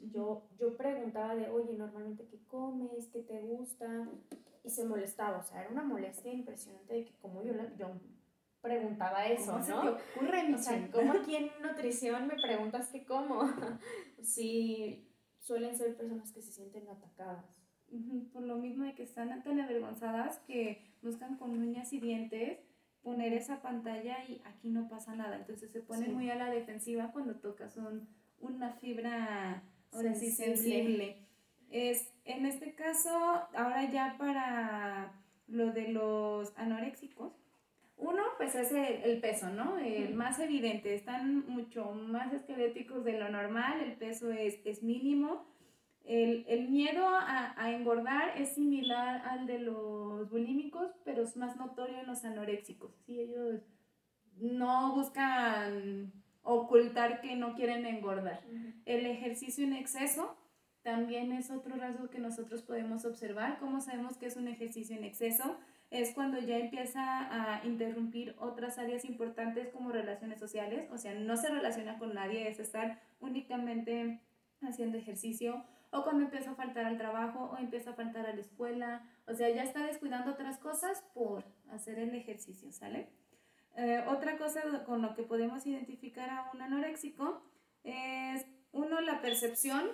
Yo, 0.00 0.48
yo 0.58 0.76
preguntaba 0.76 1.34
de, 1.34 1.48
oye, 1.48 1.74
normalmente 1.74 2.26
qué 2.26 2.38
comes, 2.46 3.08
qué 3.12 3.22
te 3.22 3.40
gusta, 3.40 4.08
y 4.66 4.70
se 4.70 4.84
molestaba, 4.84 5.38
o 5.38 5.42
sea, 5.42 5.62
era 5.62 5.70
una 5.70 5.84
molestia 5.84 6.32
impresionante 6.32 6.94
de 6.94 7.04
que 7.04 7.14
como 7.18 7.42
yo, 7.42 7.54
la, 7.54 7.74
yo 7.76 7.92
preguntaba 8.60 9.26
eso, 9.26 9.58
¿no? 9.58 9.64
Se 9.64 9.72
te 9.72 9.78
ocurre, 9.78 10.54
o 10.54 10.58
sea, 10.58 10.90
¿cómo 10.90 11.12
aquí 11.12 11.36
en 11.36 11.50
nutrición 11.62 12.26
me 12.26 12.34
preguntas 12.34 12.88
qué 12.88 13.04
como? 13.04 13.42
sí, 14.22 15.08
suelen 15.38 15.76
ser 15.76 15.96
personas 15.96 16.32
que 16.32 16.42
se 16.42 16.52
sienten 16.52 16.88
atacadas. 16.88 17.44
Por 18.32 18.42
lo 18.42 18.56
mismo 18.56 18.84
de 18.84 18.96
que 18.96 19.04
están 19.04 19.42
tan 19.44 19.60
avergonzadas 19.60 20.40
que 20.40 20.84
buscan 21.02 21.36
con 21.36 21.56
uñas 21.56 21.92
y 21.92 22.00
dientes 22.00 22.58
poner 23.02 23.32
esa 23.32 23.62
pantalla 23.62 24.24
y 24.24 24.42
aquí 24.44 24.70
no 24.70 24.88
pasa 24.88 25.14
nada. 25.14 25.36
Entonces 25.36 25.70
se 25.70 25.80
ponen 25.80 26.12
muy 26.12 26.28
a 26.28 26.34
la 26.34 26.50
defensiva 26.50 27.12
cuando 27.12 27.36
tocas 27.36 27.76
un, 27.76 28.08
una 28.40 28.72
fibra 28.72 29.62
sensible. 29.90 31.26
Es, 31.70 32.12
en 32.24 32.46
este 32.46 32.74
caso, 32.74 33.10
ahora 33.54 33.90
ya 33.90 34.16
para 34.18 35.12
lo 35.48 35.72
de 35.72 35.88
los 35.88 36.52
anoréxicos, 36.56 37.32
uno, 37.98 38.22
pues 38.36 38.54
es 38.54 38.72
el, 38.72 39.20
peso, 39.20 39.48
¿no? 39.48 39.78
El 39.78 40.14
más 40.14 40.38
evidente. 40.38 40.94
Están 40.94 41.46
mucho 41.48 41.92
más 41.92 42.32
esqueléticos 42.32 43.04
de 43.04 43.18
lo 43.18 43.30
normal, 43.30 43.80
el 43.80 43.94
peso 43.94 44.30
es, 44.30 44.58
es 44.64 44.82
mínimo. 44.82 45.46
El, 46.04 46.44
el 46.46 46.68
miedo 46.68 47.08
a, 47.08 47.54
a, 47.60 47.72
engordar 47.72 48.38
es 48.38 48.54
similar 48.54 49.22
al 49.26 49.46
de 49.46 49.58
los 49.58 50.30
bulímicos, 50.30 50.92
pero 51.04 51.24
es 51.24 51.36
más 51.36 51.56
notorio 51.56 51.98
en 51.98 52.06
los 52.06 52.24
anoréxicos. 52.24 52.92
¿sí? 53.06 53.18
Ellos 53.18 53.62
no 54.36 54.94
buscan 54.94 56.12
ocultar 56.46 57.20
que 57.20 57.36
no 57.36 57.54
quieren 57.54 57.84
engordar. 57.84 58.40
El 58.84 59.04
ejercicio 59.04 59.64
en 59.64 59.74
exceso 59.74 60.36
también 60.82 61.32
es 61.32 61.50
otro 61.50 61.74
rasgo 61.76 62.08
que 62.08 62.20
nosotros 62.20 62.62
podemos 62.62 63.04
observar. 63.04 63.58
¿Cómo 63.58 63.80
sabemos 63.80 64.16
que 64.16 64.26
es 64.26 64.36
un 64.36 64.46
ejercicio 64.46 64.96
en 64.96 65.02
exceso? 65.02 65.58
Es 65.90 66.14
cuando 66.14 66.38
ya 66.38 66.56
empieza 66.58 67.02
a 67.02 67.66
interrumpir 67.66 68.36
otras 68.38 68.78
áreas 68.78 69.04
importantes 69.04 69.68
como 69.68 69.90
relaciones 69.90 70.38
sociales, 70.38 70.88
o 70.92 70.98
sea, 70.98 71.14
no 71.14 71.36
se 71.36 71.48
relaciona 71.48 71.98
con 71.98 72.14
nadie, 72.14 72.48
es 72.48 72.60
estar 72.60 73.00
únicamente 73.20 74.20
haciendo 74.62 74.98
ejercicio, 74.98 75.64
o 75.90 76.02
cuando 76.02 76.24
empieza 76.24 76.52
a 76.52 76.54
faltar 76.54 76.86
al 76.86 76.98
trabajo, 76.98 77.50
o 77.52 77.56
empieza 77.56 77.90
a 77.90 77.94
faltar 77.94 78.26
a 78.26 78.34
la 78.34 78.40
escuela, 78.40 79.02
o 79.26 79.34
sea, 79.34 79.48
ya 79.50 79.62
está 79.62 79.86
descuidando 79.86 80.32
otras 80.32 80.58
cosas 80.58 81.04
por 81.14 81.44
hacer 81.70 81.98
el 81.98 82.14
ejercicio, 82.14 82.72
¿sale? 82.72 83.08
Eh, 83.76 84.02
otra 84.08 84.38
cosa 84.38 84.62
con 84.84 85.02
lo 85.02 85.14
que 85.14 85.22
podemos 85.22 85.66
identificar 85.66 86.30
a 86.30 86.50
un 86.54 86.62
anoréxico 86.62 87.42
es, 87.84 88.46
uno, 88.72 89.00
la 89.00 89.20
percepción 89.20 89.90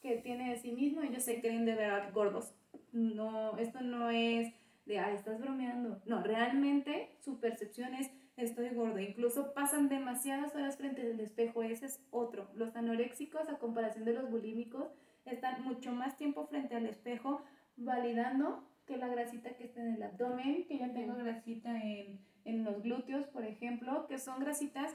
que 0.00 0.16
tiene 0.18 0.50
de 0.50 0.58
sí 0.58 0.70
mismo, 0.70 1.02
ellos 1.02 1.24
se 1.24 1.40
creen 1.40 1.64
de 1.64 1.74
verdad 1.74 2.12
gordos. 2.12 2.54
No, 2.92 3.58
esto 3.58 3.80
no 3.80 4.10
es 4.10 4.52
de, 4.86 4.98
ay, 4.98 5.14
estás 5.14 5.40
bromeando. 5.40 6.00
No, 6.06 6.22
realmente 6.22 7.16
su 7.24 7.40
percepción 7.40 7.94
es, 7.94 8.10
estoy 8.36 8.68
gordo. 8.68 9.00
Incluso 9.00 9.52
pasan 9.52 9.88
demasiadas 9.88 10.54
horas 10.54 10.76
frente 10.76 11.02
al 11.02 11.18
espejo, 11.18 11.62
ese 11.62 11.86
es 11.86 12.00
otro. 12.10 12.48
Los 12.54 12.76
anoréxicos, 12.76 13.48
a 13.48 13.58
comparación 13.58 14.04
de 14.04 14.12
los 14.12 14.30
bulímicos, 14.30 14.92
están 15.24 15.64
mucho 15.64 15.90
más 15.90 16.16
tiempo 16.16 16.46
frente 16.46 16.76
al 16.76 16.86
espejo 16.86 17.42
validando 17.76 18.68
que 18.86 18.96
la 18.96 19.08
grasita 19.08 19.56
que 19.56 19.64
está 19.64 19.80
en 19.80 19.94
el 19.94 20.02
abdomen, 20.02 20.66
que 20.66 20.78
ya 20.78 20.92
tengo 20.92 21.14
grasita 21.14 21.82
en, 21.82 22.20
en 22.44 22.64
los 22.64 22.82
glúteos, 22.82 23.26
por 23.26 23.44
ejemplo, 23.44 24.06
que 24.06 24.18
son 24.18 24.40
grasitas 24.40 24.94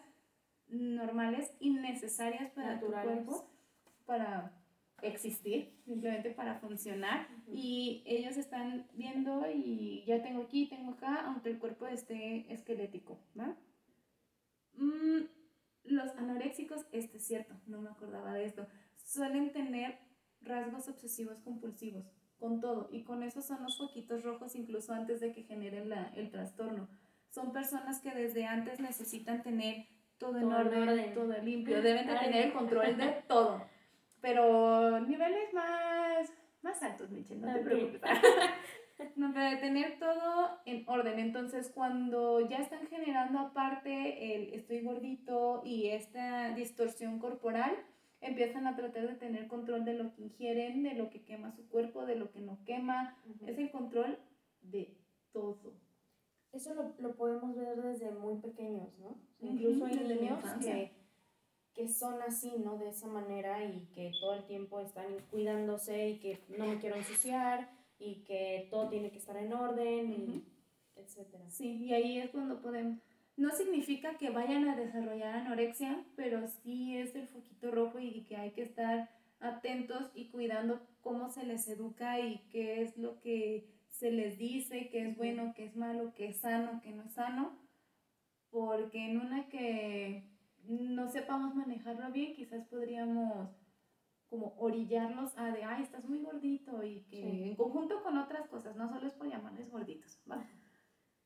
normales 0.68 1.52
y 1.60 1.72
necesarias 1.72 2.52
para 2.52 2.80
tu 2.80 2.88
cuerpo, 2.88 3.50
para 4.06 4.54
existir, 5.02 5.74
simplemente 5.86 6.32
para 6.32 6.60
funcionar. 6.60 7.28
Y 7.52 8.04
ellos 8.06 8.38
están 8.38 8.88
viendo 8.94 9.46
y 9.52 10.04
ya 10.06 10.22
tengo 10.22 10.44
aquí, 10.44 10.68
tengo 10.68 10.92
acá, 10.92 11.26
aunque 11.26 11.50
el 11.50 11.60
cuerpo 11.60 11.88
esté 11.88 12.52
esquelético. 12.54 13.20
¿va? 13.38 13.58
Mm, 14.76 15.26
los 15.86 16.12
anoréxicos, 16.12 16.86
este 16.92 17.18
es 17.18 17.26
cierto, 17.26 17.56
no 17.66 17.82
me 17.82 17.90
acordaba 17.90 18.34
de 18.34 18.46
esto, 18.46 18.68
suelen 19.04 19.52
tener 19.52 19.98
rasgos 20.42 20.88
obsesivos 20.88 21.40
compulsivos 21.40 22.06
con 22.40 22.62
todo 22.62 22.88
y 22.92 23.04
con 23.04 23.24
eso 23.24 23.42
son 23.42 23.64
los 23.64 23.78
foquitos 23.78 24.24
rojos 24.24 24.56
incluso 24.56 24.94
antes 24.94 25.20
de 25.20 25.34
que 25.34 25.44
generen 25.44 25.90
la, 25.90 26.08
el 26.16 26.32
trastorno. 26.32 26.88
Son 27.30 27.52
personas 27.52 28.02
que 28.02 28.12
desde 28.12 28.46
antes 28.46 28.80
necesitan 28.80 29.44
tener 29.44 29.88
todo, 30.18 30.38
en 30.38 30.52
orden, 30.52 31.13
todo 31.13 31.38
limpio, 31.38 31.82
deben 31.82 32.08
de 32.08 32.15
tener 32.15 32.46
el 32.48 32.54
control 32.54 32.98
de 32.98 33.24
todo 33.28 33.63
pero 34.22 35.00
niveles 35.02 35.54
más, 35.54 36.32
más 36.62 36.82
altos, 36.84 37.10
Michelle, 37.12 37.42
no 37.42 37.54
te 37.54 37.60
preocupes. 37.60 38.02
no, 39.15 39.34
pero 39.34 39.50
de 39.50 39.58
tener 39.58 40.00
todo 40.00 40.60
en 40.65 40.84
orden. 40.88 41.20
Entonces, 41.20 41.72
cuando 41.74 42.48
ya 42.50 42.58
están 42.58 42.88
generando 42.88 43.39
aparte 43.39 44.36
el 44.36 44.54
estoy 44.54 44.82
gordito 44.82 45.62
y 45.63 45.89
esta 45.89 46.54
distorsión 46.54 47.20
corporal, 47.20 47.76
empiezan 48.22 48.68
a 48.68 48.76
tratar 48.76 49.08
de 49.08 49.15
tener 49.15 49.48
control 49.48 49.86
de 49.86 49.94
lo 49.94 50.13
que 50.13 50.24
ingieren, 50.24 50.84
de 50.84 50.94
lo 50.94 51.10
que 51.10 51.24
quema 51.24 51.52
su 51.52 51.68
cuerpo, 51.70 52.06
de 52.06 52.15
lo 52.15 52.32
que 52.32 52.42
no 52.42 52.60
quema. 52.65 53.18
Es 53.46 53.58
el 53.58 53.72
control 53.72 54.20
de 54.62 54.98
todo. 55.32 55.74
Eso 56.52 56.74
lo, 56.74 56.94
lo 57.00 57.16
podemos 57.16 57.56
ver 57.56 57.82
desde 57.82 58.12
muy 58.12 58.38
pequeños, 58.38 58.90
¿no? 59.00 59.16
Incluso 59.40 59.86
hay 59.86 60.00
niños 60.00 60.44
que 60.62 61.00
que 61.80 61.88
son 61.88 62.22
así, 62.22 62.52
¿no? 62.58 62.78
De 62.78 62.90
esa 62.90 63.08
manera 63.08 63.64
y 63.64 63.88
que 63.94 64.12
todo 64.20 64.34
el 64.34 64.44
tiempo 64.44 64.82
están 64.82 65.06
cuidándose 65.32 66.10
y 66.10 66.20
que 66.20 66.38
no 66.58 66.68
me 66.68 66.78
quiero 66.78 66.98
ensuciar 66.98 67.70
y 67.98 68.16
que 68.26 68.68
todo 68.70 68.90
tiene 68.90 69.12
que 69.12 69.18
estar 69.18 69.38
en 69.38 69.54
orden, 69.54 70.12
y 70.12 70.44
etcétera. 70.98 71.50
Sí, 71.50 71.86
y 71.86 71.94
ahí 71.94 72.18
es 72.18 72.32
cuando 72.32 72.62
podemos... 72.62 73.00
No 73.38 73.52
significa 73.52 74.18
que 74.18 74.30
vayan 74.30 74.68
a 74.68 74.76
desarrollar 74.76 75.34
anorexia, 75.38 76.04
pero 76.18 76.46
sí 76.50 76.98
es 76.98 77.16
el 77.16 77.30
foquito 77.30 77.72
rojo 77.72 77.98
y 77.98 78.26
que 78.26 78.36
hay 78.36 78.52
que 78.52 78.64
estar 78.64 79.10
atentos 79.40 80.12
y 80.14 80.26
cuidando 80.32 80.82
cómo 81.00 81.30
se 81.30 81.46
les 81.46 81.66
educa 81.70 82.20
y 82.20 82.40
qué 82.52 82.82
es 82.82 82.98
lo 82.98 83.22
que 83.22 83.70
se 84.00 84.12
les 84.12 84.38
dice, 84.38 84.90
qué 84.90 85.10
es 85.10 85.18
bueno, 85.18 85.54
qué 85.54 85.66
es 85.66 85.76
malo, 85.76 86.14
qué 86.16 86.30
es 86.30 86.38
sano, 86.38 86.80
qué 86.82 86.92
no 86.92 87.04
es 87.04 87.14
sano, 87.14 87.60
porque 88.50 89.06
en 89.06 89.20
una 89.20 89.50
que 89.50 90.24
no 90.64 91.10
sepamos 91.10 91.54
manejarlo 91.54 92.10
bien, 92.12 92.34
quizás 92.34 92.66
podríamos 92.68 93.50
como 94.30 94.56
orillarlos 94.58 95.38
a 95.38 95.52
de, 95.52 95.64
ay, 95.64 95.84
estás 95.84 96.08
muy 96.08 96.22
gordito 96.22 96.82
y 96.84 97.02
que 97.10 97.50
en 97.50 97.56
conjunto 97.56 98.02
con 98.02 98.18
otras 98.18 98.48
cosas, 98.48 98.76
no 98.78 98.88
solo 98.88 99.06
es 99.06 99.14
por 99.14 99.28
llamarles 99.28 99.70
gorditos, 99.70 100.22
¿vale? 100.26 100.46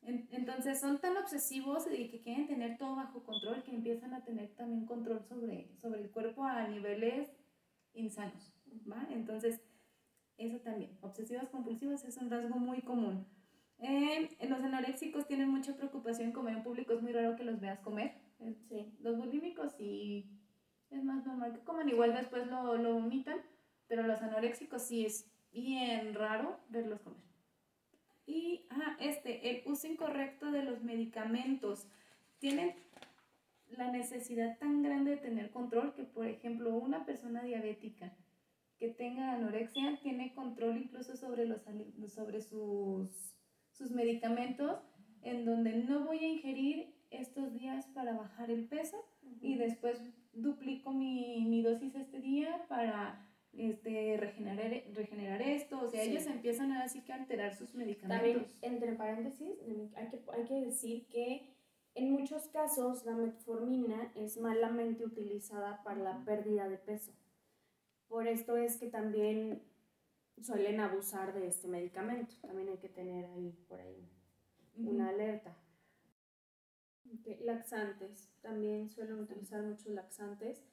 entonces 0.05 0.81
son 0.81 0.99
tan 0.99 1.15
obsesivos 1.15 1.85
y 1.89 2.09
que 2.09 2.19
quieren 2.19 2.45
tener 2.45 2.77
todo 2.77 2.97
bajo 2.97 3.23
control 3.23 3.63
que 3.63 3.71
empiezan 3.71 4.13
a 4.13 4.25
tener 4.25 4.53
también 4.55 4.85
control 4.85 5.23
sobre, 5.23 5.77
sobre 5.77 6.01
el 6.01 6.11
cuerpo 6.11 6.43
a 6.43 6.67
niveles 6.67 7.29
insanos, 7.93 8.53
¿va? 8.85 9.07
Entonces, 9.11 9.61
eso 10.47 10.59
también, 10.59 10.97
obsesivos 11.01 11.49
compulsivos 11.49 12.03
es 12.03 12.17
un 12.17 12.29
rasgo 12.29 12.57
muy 12.57 12.81
común. 12.81 13.25
Eh, 13.79 14.29
los 14.47 14.61
anoréxicos 14.63 15.27
tienen 15.27 15.49
mucha 15.49 15.75
preocupación 15.75 16.27
en 16.27 16.33
comer 16.33 16.55
en 16.55 16.63
público, 16.63 16.93
es 16.93 17.01
muy 17.01 17.11
raro 17.11 17.35
que 17.35 17.43
los 17.43 17.59
veas 17.59 17.79
comer, 17.79 18.13
Sí, 18.67 18.93
los 18.99 19.17
bulímicos 19.17 19.71
sí 19.77 20.29
es 20.89 21.03
más 21.03 21.25
normal 21.25 21.53
que 21.53 21.63
coman, 21.63 21.87
igual 21.87 22.13
después 22.13 22.45
lo, 22.47 22.77
lo 22.77 22.93
vomitan, 22.95 23.39
pero 23.87 24.03
los 24.03 24.21
anoréxicos 24.21 24.81
sí 24.81 25.05
es 25.05 25.31
bien 25.53 26.13
raro 26.13 26.59
verlos 26.69 26.99
comer. 27.01 27.21
Y, 28.25 28.65
ah, 28.69 28.97
este, 28.99 29.49
el 29.49 29.63
uso 29.65 29.87
incorrecto 29.87 30.51
de 30.51 30.63
los 30.63 30.81
medicamentos. 30.83 31.87
Tienen 32.39 32.75
la 33.69 33.91
necesidad 33.91 34.57
tan 34.59 34.83
grande 34.83 35.11
de 35.11 35.17
tener 35.17 35.51
control 35.51 35.93
que, 35.93 36.03
por 36.03 36.25
ejemplo, 36.27 36.75
una 36.75 37.05
persona 37.05 37.41
diabética 37.43 38.13
que 38.77 38.89
tenga 38.89 39.33
anorexia 39.33 39.99
tiene 40.01 40.33
control 40.33 40.77
incluso 40.77 41.15
sobre, 41.15 41.45
los, 41.45 41.61
sobre 42.07 42.41
sus, 42.41 43.35
sus 43.71 43.91
medicamentos, 43.91 44.81
en 45.21 45.45
donde 45.45 45.73
no 45.83 46.05
voy 46.05 46.19
a 46.19 46.27
ingerir 46.27 46.93
estos 47.09 47.53
días 47.53 47.85
para 47.93 48.13
bajar 48.13 48.49
el 48.51 48.67
peso 48.67 48.97
y 49.41 49.55
después 49.55 50.01
duplico 50.33 50.91
mi, 50.91 51.45
mi, 51.45 51.61
dosis 51.61 51.95
este 51.95 52.19
día 52.19 52.65
para 52.67 53.29
este, 53.53 54.17
regenerar, 54.17 54.71
regenerar 54.93 55.41
esto. 55.41 55.79
O 55.79 55.87
sea, 55.87 56.01
ellos 56.03 56.25
empiezan 56.25 56.71
a 56.71 56.83
así 56.83 57.01
que 57.01 57.13
alterar 57.13 57.55
sus 57.55 57.75
medicamentos. 57.75 58.59
También, 58.59 58.73
entre 58.73 58.93
paréntesis, 58.93 59.55
hay 59.95 60.07
que, 60.09 60.19
hay 60.33 60.43
que 60.45 60.65
decir 60.65 61.07
que 61.07 61.53
en 61.95 62.11
muchos 62.11 62.47
casos 62.47 63.05
la 63.05 63.15
metformina 63.15 64.11
es 64.15 64.37
malamente 64.37 65.05
utilizada 65.05 65.83
para 65.83 65.99
la 66.01 66.25
pérdida 66.25 66.67
de 66.67 66.77
peso. 66.77 67.13
Por 68.13 68.27
esto 68.27 68.57
es 68.57 68.77
que 68.77 68.91
también 68.91 69.63
suelen 70.39 70.79
abusar 70.79 71.33
de 71.33 71.47
este 71.47 71.67
medicamento. 71.67 72.35
También 72.43 72.69
hay 72.69 72.77
que 72.77 72.89
tener 72.89 73.25
ahí 73.25 73.57
por 73.67 73.79
ahí 73.79 74.07
una 74.75 75.09
alerta. 75.09 75.57
Laxantes, 77.41 78.29
también 78.43 78.87
suelen 78.91 79.19
utilizar 79.19 79.63
muchos 79.63 79.87
laxantes. 79.87 80.63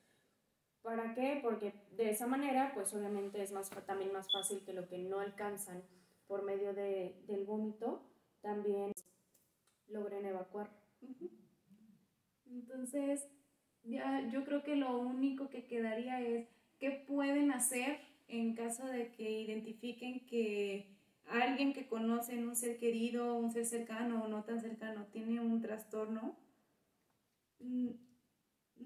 ¿Para 0.83 1.15
qué? 1.15 1.41
Porque 1.43 1.73
de 1.97 2.11
esa 2.11 2.27
manera, 2.27 2.73
pues 2.75 2.93
obviamente 2.93 3.43
es 3.43 3.53
más, 3.53 3.71
también 3.87 4.13
más 4.13 4.31
fácil 4.31 4.63
que 4.63 4.75
lo 4.75 4.87
que 4.87 4.99
no 4.99 5.21
alcanzan 5.21 5.83
por 6.27 6.43
medio 6.43 6.75
de, 6.75 7.25
del 7.27 7.47
vómito, 7.47 8.03
también 8.43 8.93
logren 9.89 10.27
evacuar. 10.27 10.69
Entonces, 12.51 13.27
ya 13.85 14.29
yo 14.29 14.45
creo 14.45 14.63
que 14.63 14.77
lo 14.77 14.99
único 14.99 15.49
que 15.49 15.67
quedaría 15.67 16.21
es 16.21 16.60
qué 16.81 16.91
pueden 16.91 17.53
hacer 17.53 18.01
en 18.27 18.55
caso 18.55 18.87
de 18.87 19.13
que 19.13 19.31
identifiquen 19.31 20.27
que 20.27 20.97
alguien 21.29 21.73
que 21.73 21.87
conocen, 21.87 22.49
un 22.49 22.57
ser 22.57 22.79
querido, 22.79 23.37
un 23.37 23.53
ser 23.53 23.67
cercano 23.67 24.25
o 24.25 24.29
no 24.29 24.45
tan 24.45 24.61
cercano, 24.61 25.07
tiene 25.13 25.41
un 25.41 25.61
trastorno, 25.61 26.37
mm, 27.61 27.91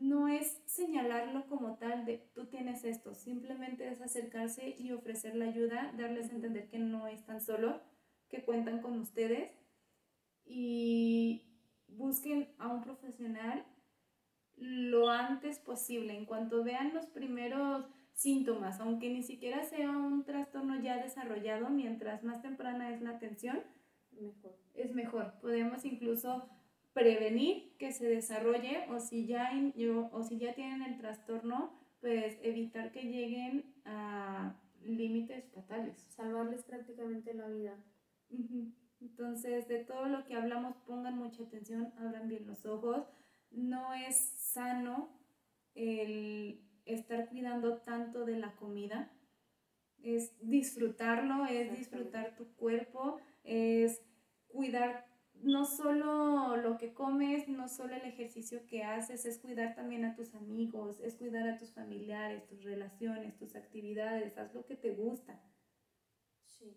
no 0.01 0.29
es 0.29 0.61
señalarlo 0.67 1.47
como 1.47 1.77
tal 1.77 2.05
de 2.05 2.19
tú 2.35 2.47
tienes 2.47 2.85
esto, 2.85 3.15
simplemente 3.15 3.89
es 3.89 4.01
acercarse 4.01 4.75
y 4.77 4.93
ofrecer 4.93 5.37
la 5.37 5.47
ayuda, 5.47 5.95
darles 5.97 6.31
a 6.31 6.35
entender 6.35 6.69
que 6.69 6.79
no 6.79 7.07
están 7.07 7.41
solo, 7.41 7.81
que 8.29 8.45
cuentan 8.45 8.83
con 8.83 8.99
ustedes 8.99 9.53
y 10.45 11.43
busquen 11.87 12.53
a 12.59 12.69
un 12.69 12.83
profesional 12.83 13.65
lo 14.57 15.09
antes 15.09 15.59
posible, 15.59 16.17
en 16.17 16.27
cuanto 16.27 16.65
vean 16.65 16.95
los 16.95 17.07
primeros 17.07 17.87
síntomas, 18.13 18.81
aunque 18.81 19.11
ni 19.11 19.23
siquiera 19.23 19.65
sea 19.65 19.91
un 19.91 20.25
trastorno 20.25 20.81
ya 20.81 21.03
desarrollado, 21.03 21.69
mientras 21.71 22.23
más 22.23 22.43
temprana 22.43 22.91
es 22.91 23.03
la 23.03 23.11
atención, 23.11 23.61
mejor. 24.13 24.57
es 24.75 24.95
mejor. 24.95 25.35
Podemos 25.41 25.85
incluso 25.85 26.49
prevenir 26.93 27.77
que 27.77 27.93
se 27.93 28.07
desarrolle 28.07 28.87
o 28.89 29.01
si 29.01 29.27
ya, 29.27 29.51
o 30.13 30.23
si 30.23 30.39
ya 30.39 30.55
tienen 30.55 30.83
el 30.83 30.97
trastorno, 30.97 31.77
pues 32.01 32.39
evitar 32.43 32.93
que 32.93 33.03
lleguen 33.03 33.75
a 33.85 34.55
límites 34.85 35.51
fatales. 35.53 35.97
Salvarles 36.11 36.63
prácticamente 36.63 37.35
la 37.35 37.49
vida. 37.49 37.77
Entonces, 39.01 39.69
de 39.69 39.85
todo 39.85 40.07
lo 40.07 40.25
que 40.25 40.35
hablamos, 40.35 40.77
pongan 40.87 41.19
mucha 41.19 41.43
atención, 41.43 41.93
abran 41.99 42.29
bien 42.29 42.47
los 42.47 42.65
ojos. 42.65 43.07
No 43.51 43.93
es 43.95 44.17
sano 44.55 45.09
el 45.75 46.61
estar 46.87 47.29
cuidando 47.29 47.79
tanto 47.79 48.25
de 48.25 48.37
la 48.37 48.55
comida, 48.57 49.11
es 50.03 50.33
disfrutarlo, 50.41 51.47
es 51.47 51.77
disfrutar 51.77 52.37
tu 52.37 52.55
cuerpo, 52.55 53.19
es 53.43 54.03
cuidar 54.49 55.07
no 55.43 55.65
solo 55.65 56.57
lo 56.57 56.79
que 56.79 56.95
comes, 56.95 57.49
no 57.49 57.69
solo 57.69 57.95
el 57.95 58.03
ejercicio 58.03 58.67
que 58.67 58.85
haces, 58.85 59.25
es 59.27 59.39
cuidar 59.39 59.75
también 59.75 60.05
a 60.05 60.15
tus 60.15 60.35
amigos, 60.35 61.01
es 61.01 61.17
cuidar 61.17 61.49
a 61.49 61.59
tus 61.59 61.73
familiares, 61.73 62.47
tus 62.47 62.63
relaciones, 62.63 63.37
tus 63.37 63.57
actividades, 63.57 64.39
haz 64.39 64.55
lo 64.55 64.65
que 64.65 64.77
te 64.77 64.93
gusta. 64.93 65.41
Sí, 66.45 66.77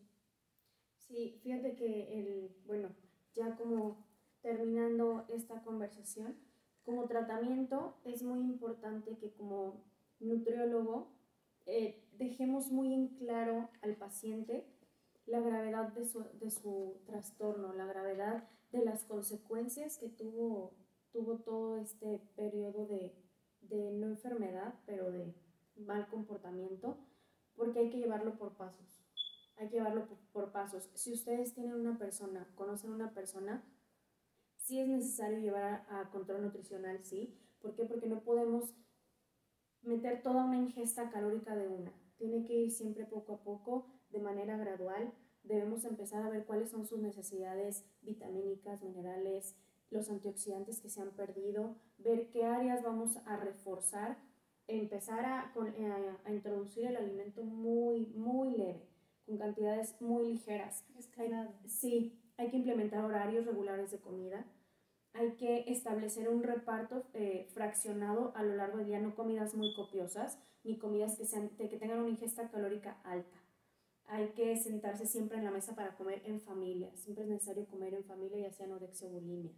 sí, 0.97 1.39
fíjate 1.43 1.75
que 1.75 2.19
el, 2.19 2.55
bueno, 2.65 2.89
ya 3.33 3.55
como 3.55 4.05
terminando 4.41 5.25
esta 5.29 5.61
conversación, 5.61 6.35
como 6.87 7.05
tratamiento 7.05 7.97
es 8.05 8.23
muy 8.23 8.39
importante 8.39 9.17
que 9.17 9.33
como 9.33 9.83
nutriólogo 10.21 11.11
eh, 11.65 12.07
dejemos 12.13 12.71
muy 12.71 12.93
en 12.93 13.09
claro 13.09 13.69
al 13.81 13.97
paciente 13.97 14.65
la 15.25 15.41
gravedad 15.41 15.89
de 15.89 16.05
su, 16.05 16.23
de 16.39 16.49
su, 16.49 17.01
trastorno, 17.05 17.73
la 17.73 17.85
gravedad 17.85 18.47
de 18.71 18.85
las 18.85 19.03
consecuencias 19.03 19.97
que 19.97 20.07
tuvo, 20.07 20.77
tuvo 21.11 21.39
todo 21.39 21.75
este 21.75 22.21
periodo 22.37 22.85
de, 22.85 23.13
de 23.63 23.91
no 23.91 24.07
enfermedad, 24.07 24.75
pero 24.85 25.11
de 25.11 25.35
mal 25.75 26.07
comportamiento, 26.07 26.97
porque 27.57 27.79
hay 27.79 27.89
que 27.89 27.97
llevarlo 27.97 28.37
por 28.37 28.55
pasos. 28.55 29.03
Hay 29.57 29.67
que 29.67 29.75
llevarlo 29.75 30.07
por, 30.07 30.19
por 30.31 30.51
pasos. 30.53 30.89
Si 30.93 31.11
ustedes 31.11 31.53
tienen 31.53 31.75
una 31.75 31.97
persona, 31.97 32.47
conocen 32.55 32.93
una 32.93 33.13
persona, 33.13 33.65
sí 34.67 34.81
es 34.81 34.87
necesario 34.89 35.39
llevar 35.39 35.85
a, 35.89 36.01
a 36.01 36.09
control 36.09 36.43
nutricional, 36.43 36.99
sí. 37.01 37.33
¿Por 37.61 37.73
qué? 37.73 37.85
Porque 37.85 38.07
no 38.07 38.21
podemos 38.21 38.75
meter 39.81 40.21
toda 40.21 40.43
una 40.43 40.57
ingesta 40.57 41.09
calórica 41.09 41.55
de 41.55 41.69
una. 41.69 41.93
Tiene 42.17 42.43
que 42.43 42.53
ir 42.53 42.71
siempre 42.71 43.05
poco 43.05 43.35
a 43.35 43.43
poco, 43.43 43.87
de 44.09 44.19
manera 44.19 44.57
gradual. 44.57 45.13
Debemos 45.43 45.85
empezar 45.85 46.23
a 46.23 46.29
ver 46.29 46.45
cuáles 46.45 46.69
son 46.69 46.85
sus 46.85 46.99
necesidades 46.99 47.85
vitamínicas, 48.01 48.83
minerales, 48.83 49.55
los 49.89 50.09
antioxidantes 50.09 50.81
que 50.81 50.89
se 50.89 51.01
han 51.01 51.11
perdido, 51.11 51.77
ver 51.97 52.29
qué 52.29 52.43
áreas 52.43 52.83
vamos 52.83 53.15
a 53.25 53.37
reforzar, 53.37 54.17
empezar 54.67 55.23
a, 55.25 55.53
eh, 55.77 56.17
a, 56.25 56.33
introducir 56.33 56.87
el 56.87 56.97
alimento 56.97 57.45
muy, 57.45 58.07
muy 58.07 58.51
leve, 58.51 58.85
con 59.25 59.37
cantidades 59.37 59.95
muy 60.01 60.27
ligeras. 60.27 60.83
sí, 61.65 62.19
hay 62.35 62.49
que 62.49 62.57
implementar 62.57 63.05
horarios 63.05 63.45
regulares 63.45 63.91
de 63.91 63.99
comida 63.99 64.45
hay 65.17 65.31
que 65.31 65.63
establecer 65.67 66.29
un 66.29 66.43
reparto 66.43 67.07
eh, 67.13 67.47
fraccionado 67.53 68.33
a 68.35 68.43
lo 68.43 68.55
largo 68.55 68.77
del 68.77 68.87
día, 68.87 68.99
no 68.99 69.15
comidas 69.15 69.55
muy 69.55 69.73
copiosas, 69.73 70.37
ni 70.63 70.77
comidas 70.77 71.17
que, 71.17 71.77
tengan 71.79 71.99
una 71.99 72.09
ingesta 72.09 72.49
calórica 72.51 73.01
alta. 73.03 73.37
Hay 74.05 74.29
que 74.29 74.55
sentarse 74.57 75.07
siempre 75.07 75.39
en 75.39 75.45
la 75.45 75.51
mesa 75.51 75.75
para 75.75 75.95
comer 75.95 76.21
en 76.25 76.39
familia. 76.39 76.95
Siempre 76.95 77.23
es 77.23 77.29
necesario 77.29 77.65
comer 77.65 77.95
en 77.95 78.03
familia, 78.03 78.47
ya 78.47 78.51
sea 78.53 78.67
anorexia 78.67 79.07
o 79.07 79.11
bulimia. 79.11 79.53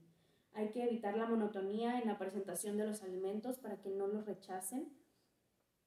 Hay 0.53 0.69
que 0.69 0.83
evitar 0.83 1.17
la 1.17 1.27
monotonía 1.27 1.99
en 1.99 2.07
la 2.07 2.17
presentación 2.17 2.77
de 2.77 2.87
los 2.87 3.03
alimentos 3.03 3.59
para 3.59 3.81
que 3.81 3.89
no 3.89 4.07
los 4.07 4.25
rechacen. 4.25 4.91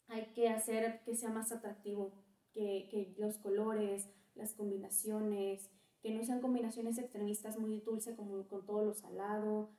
Hay 0.08 0.32
que 0.34 0.50
hacer 0.50 1.02
que 1.04 1.16
sea 1.16 1.30
más 1.30 1.50
atractivo, 1.50 2.12
que 2.52 3.14
los 3.16 3.38
colores, 3.38 4.10
las 4.34 4.52
combinaciones, 4.52 5.70
que 6.02 6.12
no 6.12 6.24
sean 6.24 6.40
combinaciones 6.40 6.98
extremistas 6.98 7.58
muy 7.58 7.80
dulce 7.80 8.16
como 8.16 8.46
con 8.48 8.66
todo 8.66 8.84
lo 8.84 8.92
salado, 8.92 9.70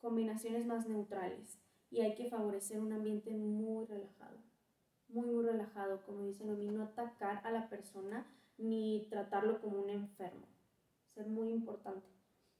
combinaciones 0.00 0.66
más 0.66 0.88
neutrales. 0.88 1.58
Y 1.90 2.00
hay 2.00 2.14
que 2.14 2.28
favorecer 2.28 2.80
un 2.80 2.92
ambiente 2.92 3.30
muy 3.30 3.86
relajado, 3.86 4.38
muy, 5.08 5.26
muy 5.26 5.44
relajado, 5.44 6.02
como 6.04 6.24
dicen 6.24 6.50
a 6.50 6.54
mí, 6.54 6.68
no 6.68 6.82
atacar 6.82 7.40
a 7.46 7.52
la 7.52 7.68
persona 7.68 8.26
ni 8.58 9.06
tratarlo 9.08 9.60
como 9.60 9.80
un 9.80 9.90
enfermo. 9.90 10.46
Ser 11.14 11.28
muy 11.28 11.50
importante. 11.50 12.08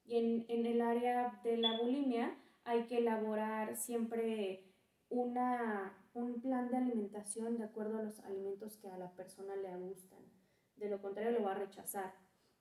Y 0.05 0.17
en, 0.17 0.45
en 0.49 0.67
el 0.67 0.81
área 0.81 1.41
de 1.43 1.57
la 1.57 1.81
bulimia 1.81 2.37
hay 2.65 2.87
que 2.87 2.99
elaborar 2.99 3.77
siempre 3.77 4.65
una, 5.09 5.93
un 6.15 6.41
plan 6.41 6.71
de 6.71 6.77
alimentación 6.77 7.59
de 7.59 7.65
acuerdo 7.65 7.99
a 7.99 8.03
los 8.03 8.21
alimentos 8.21 8.77
que 8.77 8.89
a 8.89 8.99
la 8.99 9.11
persona 9.13 9.57
le 9.57 9.77
gustan. 9.77 10.21
De 10.77 10.89
lo 10.89 11.01
contrario, 11.01 11.33
lo 11.33 11.45
va 11.45 11.53
a 11.53 11.59
rechazar 11.59 12.15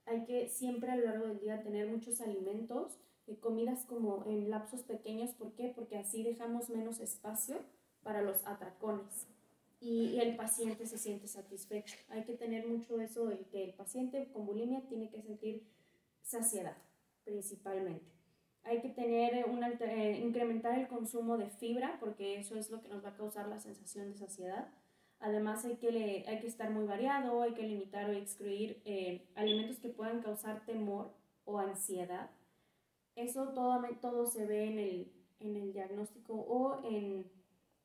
hay 0.06 0.26
que 0.26 0.50
siempre 0.50 0.92
a 0.92 0.96
lo 0.96 1.06
largo 1.06 1.28
del 1.28 1.40
día 1.40 1.64
tener 1.64 1.88
muchos 1.88 2.22
alimentos, 2.22 2.98
eh, 3.28 3.38
comidas 3.40 3.86
como 3.86 4.26
en 4.26 4.50
lapsos 4.50 4.82
pequeños. 4.84 5.32
¿Por 5.32 5.54
qué? 5.54 5.72
Porque 5.76 5.98
así 5.98 6.24
dejamos 6.24 6.70
menos 6.70 7.00
espacio 7.00 7.58
para 8.04 8.22
los 8.22 8.46
atracones 8.46 9.28
y, 9.82 10.20
el 10.20 10.36
paciente 10.36 10.86
se 10.86 10.98
siente 10.98 11.28
satisfecho. 11.28 11.98
Hay 12.10 12.24
que 12.24 12.36
tener 12.36 12.68
mucho 12.68 13.02
eso, 13.02 13.30
el 13.32 13.46
que 13.48 13.64
el 13.64 13.74
paciente 13.74 14.30
con 14.32 14.46
bulimia 14.46 14.82
tiene 14.88 15.10
que 15.10 15.22
sentir 15.22 15.68
saciedad 16.22 16.78
principalmente. 17.26 18.06
Hay 18.64 18.80
que 18.82 18.90
tener 18.90 19.46
un 19.46 19.64
eh, 19.64 20.20
incrementar 20.24 20.78
el 20.78 20.88
consumo 20.88 21.38
de 21.38 21.50
fibra 21.50 21.98
porque 22.00 22.40
eso 22.40 22.56
es 22.56 22.70
lo 22.70 22.82
que 22.82 22.90
nos 22.90 23.04
va 23.04 23.10
a 23.10 23.18
causar 23.18 23.48
la 23.48 23.60
sensación 23.60 24.12
de 24.12 24.18
saciedad 24.18 24.68
Además 25.22 25.64
hay 25.66 25.76
que, 25.76 26.26
hay 26.28 26.40
que 26.40 26.48
estar 26.48 26.72
muy 26.72 26.86
variado, 26.86 27.44
hay 27.44 27.54
que 27.54 27.68
limitar 27.68 28.10
o 28.10 28.14
excluir 28.14 28.82
eh, 28.86 29.30
alimentos 29.36 29.78
que 29.78 29.90
puedan 29.90 30.22
causar 30.22 30.66
temor 30.66 31.14
o 31.46 31.60
ansiedad. 31.60 32.32
Eso 33.16 33.50
todo, 33.50 33.84
todo 34.02 34.26
se 34.26 34.48
ve 34.48 34.66
en 34.66 34.80
el, 34.80 35.12
en 35.40 35.56
el 35.56 35.74
diagnóstico 35.74 36.34
o 36.34 36.84
en 36.84 37.30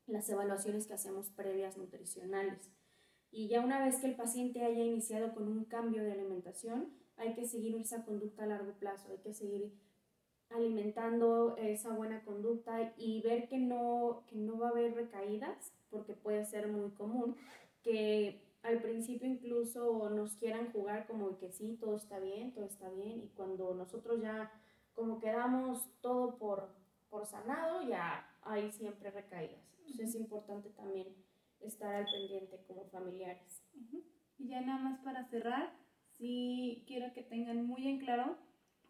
las 0.07 0.29
evaluaciones 0.31 0.87
que 0.87 0.95
hacemos 0.95 1.29
previas 1.29 1.77
nutricionales. 1.77 2.71
Y 3.31 3.49
ya 3.49 3.61
una 3.61 3.85
vez 3.85 3.97
que 3.97 4.07
el 4.07 4.17
paciente 4.17 4.65
haya 4.65 4.83
iniciado 4.83 5.35
con 5.35 5.47
un 5.47 5.65
cambio 5.67 6.03
de 6.03 6.13
alimentación, 6.13 6.91
hay 7.19 7.35
que 7.35 7.47
seguir 7.47 7.77
esa 7.77 8.03
conducta 8.05 8.45
a 8.45 8.47
largo 8.47 8.73
plazo, 8.79 9.11
hay 9.11 9.19
que 9.19 9.35
seguir 9.35 9.75
alimentando 10.51 11.57
esa 11.57 11.91
buena 11.91 12.23
conducta 12.25 12.93
y 12.97 13.21
ver 13.23 13.49
que 13.49 13.59
no, 13.59 14.25
que 14.29 14.37
no 14.37 14.59
va 14.59 14.69
a 14.69 14.71
haber 14.71 14.95
recaídas 14.95 15.73
porque 15.91 16.15
puede 16.15 16.45
ser 16.45 16.69
muy 16.69 16.91
común, 16.91 17.37
que 17.83 18.41
al 18.63 18.81
principio 18.81 19.29
incluso 19.29 20.11
nos 20.11 20.35
quieran 20.35 20.73
jugar 20.73 21.07
como 21.07 21.39
que 21.39 21.53
sí, 21.53 21.77
todo 21.81 21.97
está 21.97 22.19
bien, 22.19 22.53
todo 22.53 22.65
está 22.65 22.89
bien, 22.91 23.23
y 23.23 23.29
cuando 23.29 23.75
nosotros 23.75 24.21
ya 24.21 24.51
como 24.95 25.21
quedamos 25.21 25.89
todo 26.01 26.37
por, 26.39 26.71
por 27.11 27.27
sanado, 27.27 27.87
ya 27.87 28.29
hay 28.43 28.73
siempre 28.73 29.11
recaídas. 29.11 29.61
Entonces 29.81 30.15
es 30.15 30.21
importante 30.21 30.71
también 30.71 31.09
estar 31.61 31.95
al 31.95 32.07
pendiente 32.07 32.59
como 32.67 32.87
familiares. 32.87 33.63
Y 34.39 34.49
ya 34.49 34.61
nada 34.63 34.79
más 34.79 35.01
para 35.01 35.29
cerrar, 35.29 35.73
sí 36.19 36.83
quiero 36.87 37.13
que 37.13 37.23
tengan 37.23 37.67
muy 37.67 37.87
en 37.87 37.99
claro 37.99 38.37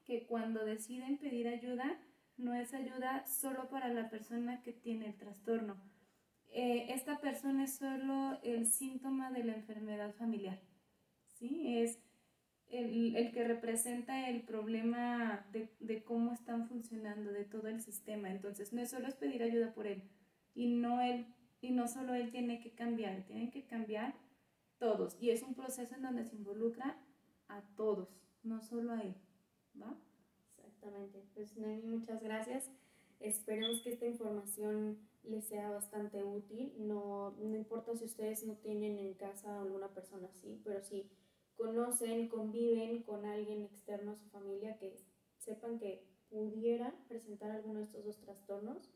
que 0.06 0.26
cuando 0.26 0.64
deciden 0.64 1.18
pedir 1.18 1.48
ayuda, 1.48 1.98
no 2.36 2.54
es 2.54 2.72
ayuda 2.74 3.26
solo 3.26 3.68
para 3.68 3.88
la 3.92 4.08
persona 4.08 4.62
que 4.62 4.72
tiene 4.72 5.06
el 5.06 5.16
trastorno. 5.16 5.76
Eh, 6.48 6.86
esta 6.90 7.20
persona 7.20 7.64
es 7.64 7.76
solo 7.76 8.38
el 8.42 8.66
síntoma 8.66 9.30
de 9.30 9.44
la 9.44 9.54
enfermedad 9.54 10.14
familiar, 10.14 10.60
¿sí? 11.26 11.78
Es 11.78 11.98
el, 12.68 13.16
el 13.16 13.32
que 13.32 13.44
representa 13.44 14.28
el 14.28 14.42
problema 14.42 15.46
de, 15.52 15.74
de, 15.80 16.02
cómo 16.02 16.32
están 16.32 16.68
funcionando, 16.68 17.32
de 17.32 17.44
todo 17.44 17.68
el 17.68 17.80
sistema. 17.80 18.30
Entonces, 18.30 18.72
no 18.72 18.80
es 18.80 18.90
solo 18.90 19.08
es 19.08 19.14
pedir 19.14 19.42
ayuda 19.42 19.74
por 19.74 19.86
él, 19.86 20.02
y 20.54 20.68
no, 20.68 21.00
él, 21.00 21.26
y 21.60 21.72
no 21.72 21.88
solo 21.88 22.14
él 22.14 22.30
tiene 22.30 22.60
que 22.60 22.74
cambiar, 22.74 23.24
tienen 23.26 23.50
que 23.50 23.66
cambiar 23.66 24.14
todos. 24.78 25.16
Y 25.20 25.30
es 25.30 25.42
un 25.42 25.54
proceso 25.54 25.94
en 25.94 26.02
donde 26.02 26.24
se 26.24 26.36
involucra 26.36 26.96
a 27.48 27.62
todos, 27.76 28.08
no 28.42 28.60
solo 28.60 28.92
a 28.92 29.00
él, 29.00 29.14
¿va? 29.80 29.96
Exactamente. 30.56 31.22
Pues, 31.34 31.56
Nani, 31.56 31.82
muchas 31.82 32.22
gracias. 32.22 32.70
Esperemos 33.20 33.80
que 33.80 33.90
esta 33.90 34.06
información 34.06 34.98
les 35.24 35.44
sea 35.44 35.70
bastante 35.70 36.22
útil. 36.22 36.72
No, 36.78 37.32
no 37.38 37.56
importa 37.56 37.96
si 37.96 38.04
ustedes 38.04 38.46
no 38.46 38.54
tienen 38.56 38.98
en 38.98 39.14
casa 39.14 39.60
alguna 39.60 39.88
persona 39.88 40.28
así, 40.28 40.60
pero 40.64 40.82
si 40.82 41.08
conocen, 41.56 42.28
conviven 42.28 43.02
con 43.02 43.24
alguien 43.24 43.62
externo 43.62 44.12
a 44.12 44.16
su 44.16 44.28
familia 44.28 44.76
que 44.76 44.98
sepan 45.38 45.78
que 45.78 46.04
pudiera 46.28 46.94
presentar 47.08 47.50
alguno 47.50 47.78
de 47.78 47.84
estos 47.84 48.04
dos 48.04 48.18
trastornos, 48.20 48.90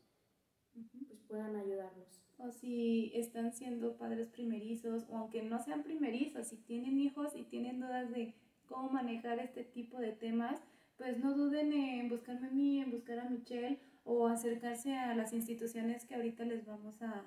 pues 1.07 1.19
puedan 1.27 1.55
ayudarlos. 1.55 2.21
O 2.37 2.51
si 2.51 3.11
están 3.15 3.53
siendo 3.53 3.97
padres 3.97 4.27
primerizos, 4.29 5.07
o 5.09 5.17
aunque 5.17 5.43
no 5.43 5.59
sean 5.63 5.83
primerizos, 5.83 6.47
si 6.47 6.57
tienen 6.57 6.99
hijos 6.99 7.35
y 7.35 7.43
tienen 7.43 7.79
dudas 7.79 8.09
de 8.11 8.33
cómo 8.65 8.89
manejar 8.89 9.39
este 9.39 9.63
tipo 9.63 9.99
de 9.99 10.11
temas, 10.11 10.61
pues 11.01 11.17
no 11.17 11.33
duden 11.33 11.73
en 11.73 12.09
buscarme 12.09 12.47
a 12.47 12.51
mí, 12.51 12.79
en 12.79 12.91
buscar 12.91 13.17
a 13.17 13.27
Michelle 13.27 13.79
o 14.03 14.27
acercarse 14.27 14.95
a 14.95 15.15
las 15.15 15.33
instituciones 15.33 16.05
que 16.05 16.13
ahorita 16.13 16.45
les 16.45 16.63
vamos 16.63 17.01
a, 17.01 17.23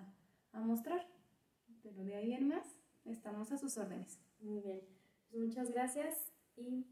a 0.52 0.60
mostrar. 0.60 1.04
Pero 1.82 2.04
de 2.04 2.14
ahí 2.14 2.34
en 2.34 2.46
más, 2.46 2.78
estamos 3.04 3.50
a 3.50 3.58
sus 3.58 3.76
órdenes. 3.76 4.20
Muy 4.38 4.60
bien. 4.60 4.80
Pues 5.28 5.42
muchas 5.42 5.72
gracias 5.72 6.32
y 6.56 6.87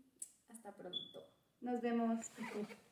hasta 0.49 0.75
pronto. 0.75 0.99
Nos 1.61 1.81
vemos. 1.81 2.33